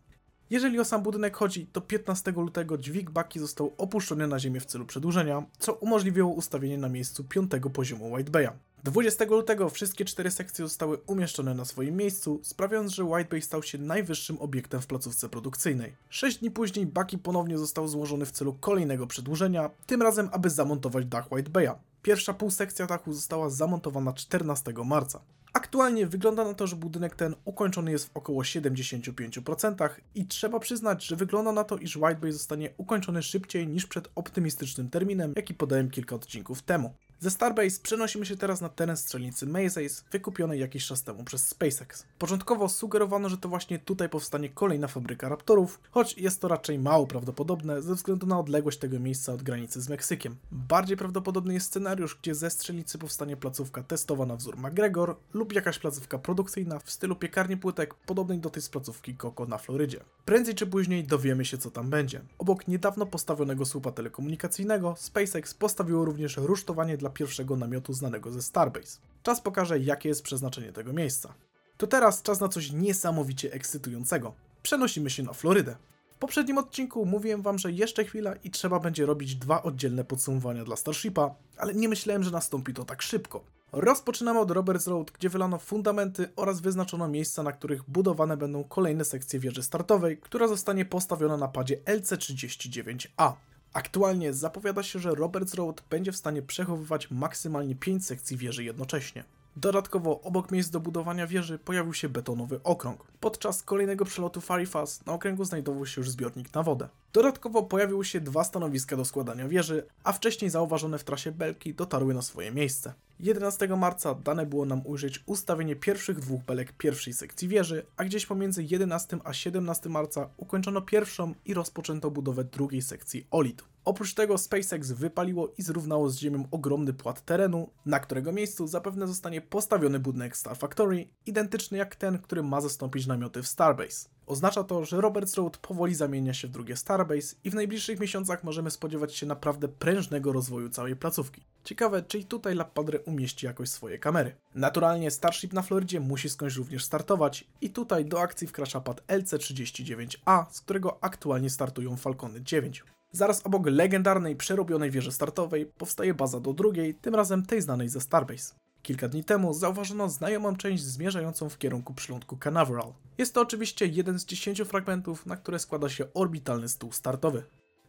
Jeżeli 0.50 0.80
o 0.80 0.84
sam 0.84 1.02
budynek 1.02 1.36
chodzi, 1.36 1.66
to 1.66 1.80
15 1.80 2.32
lutego 2.32 2.78
dźwig 2.78 3.10
Baki 3.10 3.40
został 3.40 3.74
opuszczony 3.78 4.26
na 4.26 4.38
ziemię 4.38 4.60
w 4.60 4.66
celu 4.66 4.86
przedłużenia, 4.86 5.42
co 5.58 5.72
umożliwiło 5.72 6.32
ustawienie 6.32 6.78
na 6.78 6.88
miejscu 6.88 7.24
piątego 7.24 7.70
poziomu 7.70 8.12
White 8.12 8.30
Baya. 8.30 8.50
20 8.84 9.24
lutego 9.24 9.68
wszystkie 9.68 10.04
cztery 10.04 10.30
sekcje 10.30 10.64
zostały 10.64 10.98
umieszczone 11.06 11.54
na 11.54 11.64
swoim 11.64 11.96
miejscu, 11.96 12.40
sprawiając, 12.42 12.92
że 12.92 13.04
White 13.04 13.30
Bay 13.30 13.42
stał 13.42 13.62
się 13.62 13.78
najwyższym 13.78 14.38
obiektem 14.40 14.80
w 14.80 14.86
placówce 14.86 15.28
produkcyjnej. 15.28 15.94
Sześć 16.08 16.38
dni 16.38 16.50
później 16.50 16.86
Baki 16.86 17.18
ponownie 17.18 17.58
został 17.58 17.88
złożony 17.88 18.26
w 18.26 18.32
celu 18.32 18.52
kolejnego 18.60 19.06
przedłużenia, 19.06 19.70
tym 19.86 20.02
razem 20.02 20.28
aby 20.32 20.50
zamontować 20.50 21.06
dach 21.06 21.32
White 21.32 21.50
Baya. 21.50 21.70
Pierwsza 22.02 22.34
półsekcja 22.34 22.86
dachu 22.86 23.12
została 23.12 23.50
zamontowana 23.50 24.12
14 24.12 24.72
marca. 24.84 25.20
Aktualnie 25.56 26.06
wygląda 26.06 26.44
na 26.44 26.54
to, 26.54 26.66
że 26.66 26.76
budynek 26.76 27.14
ten 27.16 27.34
ukończony 27.44 27.90
jest 27.90 28.06
w 28.06 28.16
około 28.16 28.42
75% 28.42 29.88
i 30.14 30.26
trzeba 30.26 30.60
przyznać, 30.60 31.04
że 31.04 31.16
wygląda 31.16 31.52
na 31.52 31.64
to, 31.64 31.76
iż 31.76 31.96
White 31.96 32.14
Bay 32.14 32.32
zostanie 32.32 32.70
ukończony 32.76 33.22
szybciej 33.22 33.68
niż 33.68 33.86
przed 33.86 34.08
optymistycznym 34.14 34.90
terminem, 34.90 35.32
jaki 35.36 35.54
podałem 35.54 35.90
kilka 35.90 36.16
odcinków 36.16 36.62
temu. 36.62 36.94
Ze 37.20 37.30
Starbase 37.30 37.80
przenosimy 37.82 38.26
się 38.26 38.36
teraz 38.36 38.60
na 38.60 38.68
teren 38.68 38.96
strzelnicy 38.96 39.46
Maze 39.46 39.80
wykupionej 40.12 40.60
jakiś 40.60 40.86
czas 40.86 41.02
temu 41.02 41.24
przez 41.24 41.48
SpaceX. 41.48 42.06
Początkowo 42.18 42.68
sugerowano, 42.68 43.28
że 43.28 43.38
to 43.38 43.48
właśnie 43.48 43.78
tutaj 43.78 44.08
powstanie 44.08 44.48
kolejna 44.48 44.88
fabryka 44.88 45.28
Raptorów, 45.28 45.80
choć 45.90 46.18
jest 46.18 46.40
to 46.40 46.48
raczej 46.48 46.78
mało 46.78 47.06
prawdopodobne 47.06 47.82
ze 47.82 47.94
względu 47.94 48.26
na 48.26 48.38
odległość 48.38 48.78
tego 48.78 49.00
miejsca 49.00 49.32
od 49.32 49.42
granicy 49.42 49.80
z 49.80 49.88
Meksykiem. 49.88 50.36
Bardziej 50.52 50.96
prawdopodobny 50.96 51.54
jest 51.54 51.66
scenariusz, 51.66 52.18
gdzie 52.22 52.34
ze 52.34 52.50
strzelnicy 52.50 52.98
powstanie 52.98 53.36
placówka 53.36 53.82
testowa 53.82 54.26
na 54.26 54.36
wzór 54.36 54.58
McGregor 54.58 55.16
lub 55.34 55.52
jakaś 55.52 55.78
placówka 55.78 56.18
produkcyjna 56.18 56.78
w 56.78 56.90
stylu 56.90 57.16
piekarni 57.16 57.56
płytek 57.56 57.94
podobnej 57.94 58.38
do 58.38 58.50
tej 58.50 58.62
z 58.62 58.68
placówki 58.68 59.16
Coco 59.16 59.46
na 59.46 59.58
Florydzie. 59.58 60.00
Prędzej 60.24 60.54
czy 60.54 60.66
później 60.66 61.04
dowiemy 61.04 61.44
się 61.44 61.58
co 61.58 61.70
tam 61.70 61.90
będzie. 61.90 62.20
Obok 62.38 62.68
niedawno 62.68 63.06
postawionego 63.06 63.66
słupa 63.66 63.92
telekomunikacyjnego 63.92 64.94
SpaceX 64.98 65.54
postawiło 65.54 66.04
również 66.04 66.36
rusztowanie 66.36 66.96
dla 67.04 67.10
pierwszego 67.10 67.56
namiotu 67.56 67.92
znanego 67.92 68.30
ze 68.30 68.42
Starbase. 68.42 68.98
Czas 69.22 69.40
pokaże, 69.40 69.78
jakie 69.78 70.08
jest 70.08 70.22
przeznaczenie 70.22 70.72
tego 70.72 70.92
miejsca. 70.92 71.34
To 71.76 71.86
teraz 71.86 72.22
czas 72.22 72.40
na 72.40 72.48
coś 72.48 72.72
niesamowicie 72.72 73.52
ekscytującego. 73.52 74.34
Przenosimy 74.62 75.10
się 75.10 75.22
na 75.22 75.32
Florydę. 75.32 75.76
W 76.16 76.18
poprzednim 76.18 76.58
odcinku 76.58 77.06
mówiłem 77.06 77.42
wam, 77.42 77.58
że 77.58 77.72
jeszcze 77.72 78.04
chwila 78.04 78.34
i 78.34 78.50
trzeba 78.50 78.80
będzie 78.80 79.06
robić 79.06 79.34
dwa 79.34 79.62
oddzielne 79.62 80.04
podsumowania 80.04 80.64
dla 80.64 80.76
Starshipa, 80.76 81.34
ale 81.56 81.74
nie 81.74 81.88
myślałem, 81.88 82.22
że 82.22 82.30
nastąpi 82.30 82.74
to 82.74 82.84
tak 82.84 83.02
szybko. 83.02 83.44
Rozpoczynamy 83.72 84.40
od 84.40 84.50
Roberts 84.50 84.86
Road, 84.86 85.10
gdzie 85.10 85.28
wylano 85.28 85.58
fundamenty 85.58 86.28
oraz 86.36 86.60
wyznaczono 86.60 87.08
miejsca, 87.08 87.42
na 87.42 87.52
których 87.52 87.90
budowane 87.90 88.36
będą 88.36 88.64
kolejne 88.64 89.04
sekcje 89.04 89.40
wieży 89.40 89.62
startowej, 89.62 90.18
która 90.18 90.48
zostanie 90.48 90.84
postawiona 90.84 91.36
na 91.36 91.48
padzie 91.48 91.76
LC39A. 91.76 93.32
Aktualnie 93.74 94.32
zapowiada 94.32 94.82
się, 94.82 94.98
że 94.98 95.14
Roberts 95.14 95.54
Road 95.54 95.82
będzie 95.90 96.12
w 96.12 96.16
stanie 96.16 96.42
przechowywać 96.42 97.10
maksymalnie 97.10 97.74
5 97.74 98.06
sekcji 98.06 98.36
wieży 98.36 98.64
jednocześnie. 98.64 99.24
Dodatkowo 99.56 100.20
obok 100.20 100.50
miejsc 100.50 100.70
do 100.70 100.80
budowania 100.80 101.26
wieży 101.26 101.58
pojawił 101.58 101.94
się 101.94 102.08
betonowy 102.08 102.60
okrąg. 102.64 103.04
Podczas 103.20 103.62
kolejnego 103.62 104.04
przelotu 104.04 104.40
Farifas 104.40 105.06
na 105.06 105.12
okręgu 105.12 105.44
znajdował 105.44 105.86
się 105.86 106.00
już 106.00 106.10
zbiornik 106.10 106.54
na 106.54 106.62
wodę. 106.62 106.88
Dodatkowo 107.14 107.62
pojawiły 107.62 108.04
się 108.04 108.20
dwa 108.20 108.44
stanowiska 108.44 108.96
do 108.96 109.04
składania 109.04 109.48
wieży, 109.48 109.86
a 110.04 110.12
wcześniej 110.12 110.50
zauważone 110.50 110.98
w 110.98 111.04
trasie 111.04 111.32
belki 111.32 111.74
dotarły 111.74 112.14
na 112.14 112.22
swoje 112.22 112.50
miejsce. 112.50 112.94
11 113.20 113.68
marca 113.68 114.14
dane 114.14 114.46
było 114.46 114.64
nam 114.64 114.86
ujrzeć 114.86 115.22
ustawienie 115.26 115.76
pierwszych 115.76 116.20
dwóch 116.20 116.42
belek 116.42 116.72
pierwszej 116.72 117.12
sekcji 117.12 117.48
wieży, 117.48 117.86
a 117.96 118.04
gdzieś 118.04 118.26
pomiędzy 118.26 118.62
11 118.62 119.18
a 119.24 119.32
17 119.32 119.88
marca 119.88 120.28
ukończono 120.36 120.82
pierwszą 120.82 121.34
i 121.44 121.54
rozpoczęto 121.54 122.10
budowę 122.10 122.44
drugiej 122.44 122.82
sekcji 122.82 123.26
OLID. 123.30 123.62
Oprócz 123.84 124.14
tego 124.14 124.38
SpaceX 124.38 124.90
wypaliło 124.90 125.52
i 125.58 125.62
zrównało 125.62 126.10
z 126.10 126.18
ziemią 126.18 126.48
ogromny 126.50 126.92
płat 126.92 127.24
terenu, 127.24 127.70
na 127.86 128.00
którego 128.00 128.32
miejscu 128.32 128.66
zapewne 128.66 129.06
zostanie 129.06 129.40
postawiony 129.40 129.98
budynek 129.98 130.36
Star 130.36 130.56
Factory, 130.56 131.08
identyczny 131.26 131.78
jak 131.78 131.96
ten, 131.96 132.18
który 132.18 132.42
ma 132.42 132.60
zastąpić 132.60 133.06
namioty 133.06 133.42
w 133.42 133.48
Starbase. 133.48 134.13
Oznacza 134.26 134.64
to, 134.64 134.84
że 134.84 135.00
Roberts 135.00 135.34
Road 135.34 135.56
powoli 135.56 135.94
zamienia 135.94 136.34
się 136.34 136.48
w 136.48 136.50
drugie 136.50 136.76
Starbase 136.76 137.36
i 137.44 137.50
w 137.50 137.54
najbliższych 137.54 138.00
miesiącach 138.00 138.44
możemy 138.44 138.70
spodziewać 138.70 139.14
się 139.14 139.26
naprawdę 139.26 139.68
prężnego 139.68 140.32
rozwoju 140.32 140.68
całej 140.68 140.96
placówki. 140.96 141.42
Ciekawe, 141.64 142.02
czy 142.02 142.18
i 142.18 142.24
tutaj 142.24 142.52
La 142.54 142.64
Padre 142.64 143.00
umieści 143.00 143.46
jakoś 143.46 143.68
swoje 143.68 143.98
kamery. 143.98 144.34
Naturalnie 144.54 145.10
Starship 145.10 145.52
na 145.52 145.62
Florydzie 145.62 146.00
musi 146.00 146.30
skądś 146.30 146.56
również 146.56 146.84
startować 146.84 147.44
i 147.60 147.70
tutaj 147.70 148.04
do 148.04 148.20
akcji 148.20 148.46
wkracza 148.46 148.80
pad 148.80 149.06
LC-39A, 149.06 150.44
z 150.50 150.60
którego 150.60 150.98
aktualnie 151.00 151.50
startują 151.50 151.96
Falcony 151.96 152.42
9. 152.42 152.84
Zaraz 153.12 153.46
obok 153.46 153.66
legendarnej, 153.66 154.36
przerobionej 154.36 154.90
wieży 154.90 155.12
startowej 155.12 155.66
powstaje 155.66 156.14
baza 156.14 156.40
do 156.40 156.52
drugiej, 156.52 156.94
tym 156.94 157.14
razem 157.14 157.46
tej 157.46 157.62
znanej 157.62 157.88
ze 157.88 158.00
Starbase. 158.00 158.54
Kilka 158.84 159.08
dni 159.08 159.24
temu 159.24 159.54
zauważono 159.54 160.08
znajomą 160.08 160.56
część 160.56 160.82
zmierzającą 160.82 161.48
w 161.48 161.58
kierunku 161.58 161.94
przylądku 161.94 162.36
Canaveral. 162.36 162.92
Jest 163.18 163.34
to 163.34 163.40
oczywiście 163.40 163.86
jeden 163.86 164.18
z 164.18 164.24
10 164.24 164.62
fragmentów, 164.62 165.26
na 165.26 165.36
które 165.36 165.58
składa 165.58 165.88
się 165.88 166.04
orbitalny 166.14 166.68
stół 166.68 166.92
startowy. 166.92 167.42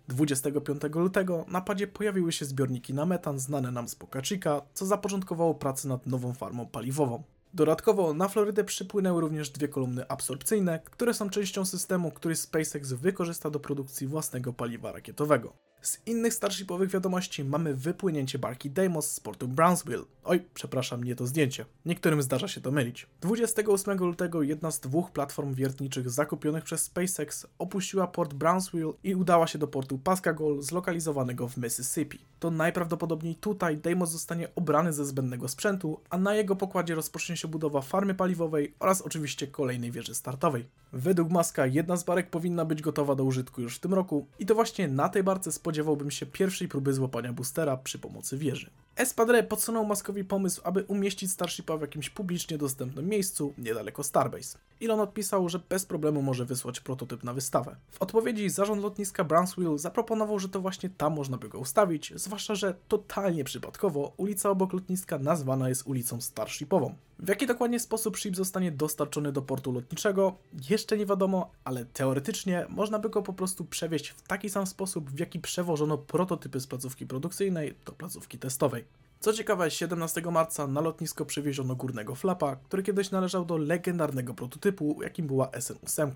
25 0.07 0.81
lutego 0.93 1.45
na 1.47 1.61
padzie 1.61 1.87
pojawiły 1.87 2.31
się 2.31 2.45
zbiorniki 2.45 2.93
na 2.93 3.05
metan 3.05 3.39
znane 3.39 3.71
nam 3.71 3.87
z 3.87 3.95
Boca 3.95 4.21
Chica, 4.21 4.61
co 4.73 4.85
zapoczątkowało 4.85 5.55
pracę 5.55 5.87
nad 5.87 6.05
nową 6.05 6.33
farmą 6.33 6.67
paliwową. 6.67 7.23
Dodatkowo 7.53 8.13
na 8.13 8.27
Florydę 8.27 8.63
przypłynęły 8.63 9.21
również 9.21 9.49
dwie 9.49 9.67
kolumny 9.67 10.07
absorpcyjne, 10.07 10.79
które 10.85 11.13
są 11.13 11.29
częścią 11.29 11.65
systemu, 11.65 12.11
który 12.11 12.35
SpaceX 12.35 12.93
wykorzysta 12.93 13.49
do 13.49 13.59
produkcji 13.59 14.07
własnego 14.07 14.53
paliwa 14.53 14.91
rakietowego. 14.91 15.53
Z 15.85 16.01
innych 16.05 16.33
starshipowych 16.33 16.89
wiadomości 16.89 17.43
mamy 17.43 17.75
wypłynięcie 17.75 18.39
barki 18.39 18.69
Deimos 18.69 19.11
z 19.11 19.19
portu 19.19 19.47
Brownsville. 19.47 20.03
Oj, 20.23 20.43
przepraszam, 20.53 21.03
nie 21.03 21.15
to 21.15 21.27
zdjęcie. 21.27 21.65
Niektórym 21.85 22.21
zdarza 22.21 22.47
się 22.47 22.61
to 22.61 22.71
mylić. 22.71 23.07
28 23.21 23.97
lutego 23.97 24.41
jedna 24.41 24.71
z 24.71 24.79
dwóch 24.79 25.11
platform 25.11 25.53
wiertniczych 25.53 26.09
zakupionych 26.09 26.63
przez 26.63 26.81
SpaceX 26.81 27.47
opuściła 27.59 28.07
port 28.07 28.33
Brownsville 28.33 28.93
i 29.03 29.15
udała 29.15 29.47
się 29.47 29.59
do 29.59 29.67
portu 29.67 29.97
Pascagoula 29.97 30.61
zlokalizowanego 30.61 31.47
w 31.47 31.57
Mississippi. 31.57 32.19
To 32.39 32.51
najprawdopodobniej 32.51 33.35
tutaj 33.35 33.77
Deimos 33.77 34.11
zostanie 34.11 34.47
obrany 34.55 34.93
ze 34.93 35.05
zbędnego 35.05 35.47
sprzętu, 35.47 35.99
a 36.09 36.17
na 36.17 36.35
jego 36.35 36.55
pokładzie 36.55 36.95
rozpocznie 36.95 37.37
się 37.37 37.47
budowa 37.47 37.81
farmy 37.81 38.15
paliwowej 38.15 38.73
oraz 38.79 39.01
oczywiście 39.01 39.47
kolejnej 39.47 39.91
wieży 39.91 40.15
startowej. 40.15 40.65
Według 40.93 41.29
Maska 41.29 41.65
jedna 41.65 41.97
z 41.97 42.03
barek 42.03 42.29
powinna 42.29 42.65
być 42.65 42.81
gotowa 42.81 43.15
do 43.15 43.23
użytku 43.23 43.61
już 43.61 43.75
w 43.75 43.79
tym 43.79 43.93
roku 43.93 44.27
i 44.39 44.45
to 44.45 44.55
właśnie 44.55 44.87
na 44.87 45.09
tej 45.09 45.23
barce 45.23 45.51
spodziewałbym 45.75 46.11
się 46.11 46.25
pierwszej 46.25 46.67
próby 46.67 46.93
złapania 46.93 47.33
boostera 47.33 47.77
przy 47.77 47.99
pomocy 47.99 48.37
wieży. 48.37 48.69
Espadre 48.95 49.43
podsunął 49.43 49.85
Maskowi 49.85 50.23
pomysł, 50.23 50.61
aby 50.63 50.83
umieścić 50.83 51.31
Starshipa 51.31 51.77
w 51.77 51.81
jakimś 51.81 52.09
publicznie 52.09 52.57
dostępnym 52.57 53.09
miejscu 53.09 53.53
niedaleko 53.57 54.03
Starbase. 54.03 54.57
Elon 54.81 54.99
odpisał, 54.99 55.49
że 55.49 55.59
bez 55.69 55.85
problemu 55.85 56.21
może 56.21 56.45
wysłać 56.45 56.79
prototyp 56.79 57.23
na 57.23 57.33
wystawę. 57.33 57.75
W 57.91 58.01
odpowiedzi 58.01 58.49
zarząd 58.49 58.83
lotniska 58.83 59.23
Brownsville 59.23 59.77
zaproponował, 59.77 60.39
że 60.39 60.49
to 60.49 60.61
właśnie 60.61 60.89
tam 60.89 61.15
można 61.15 61.37
by 61.37 61.49
go 61.49 61.59
ustawić, 61.59 62.13
zwłaszcza, 62.15 62.55
że 62.55 62.75
totalnie 62.87 63.43
przypadkowo 63.43 64.13
ulica 64.17 64.49
obok 64.49 64.73
lotniska 64.73 65.19
nazwana 65.19 65.69
jest 65.69 65.87
ulicą 65.87 66.21
Starshipową. 66.21 66.95
W 67.19 67.27
jaki 67.29 67.47
dokładnie 67.47 67.79
sposób 67.79 68.17
ship 68.17 68.35
zostanie 68.35 68.71
dostarczony 68.71 69.31
do 69.31 69.41
portu 69.41 69.71
lotniczego, 69.71 70.35
jeszcze 70.69 70.97
nie 70.97 71.05
wiadomo, 71.05 71.51
ale 71.63 71.85
teoretycznie 71.85 72.65
można 72.69 72.99
by 72.99 73.09
go 73.09 73.21
po 73.21 73.33
prostu 73.33 73.65
przewieźć 73.65 74.07
w 74.09 74.21
taki 74.21 74.49
sam 74.49 74.67
sposób, 74.67 75.09
w 75.09 75.19
jaki 75.19 75.39
przewożono 75.39 75.97
prototypy 75.97 76.59
z 76.59 76.67
placówki 76.67 77.05
produkcyjnej 77.05 77.75
do 77.85 77.91
placówki 77.91 78.39
testowej. 78.39 78.85
Co 79.25 79.33
ciekawe, 79.33 79.71
17 79.71 80.21
marca 80.31 80.67
na 80.67 80.81
lotnisko 80.81 81.25
przywieziono 81.25 81.75
górnego 81.75 82.15
flapa, 82.15 82.55
który 82.55 82.83
kiedyś 82.83 83.11
należał 83.11 83.45
do 83.45 83.57
legendarnego 83.57 84.33
prototypu, 84.33 84.99
jakim 85.03 85.27
była 85.27 85.47
SN8. 85.47 86.11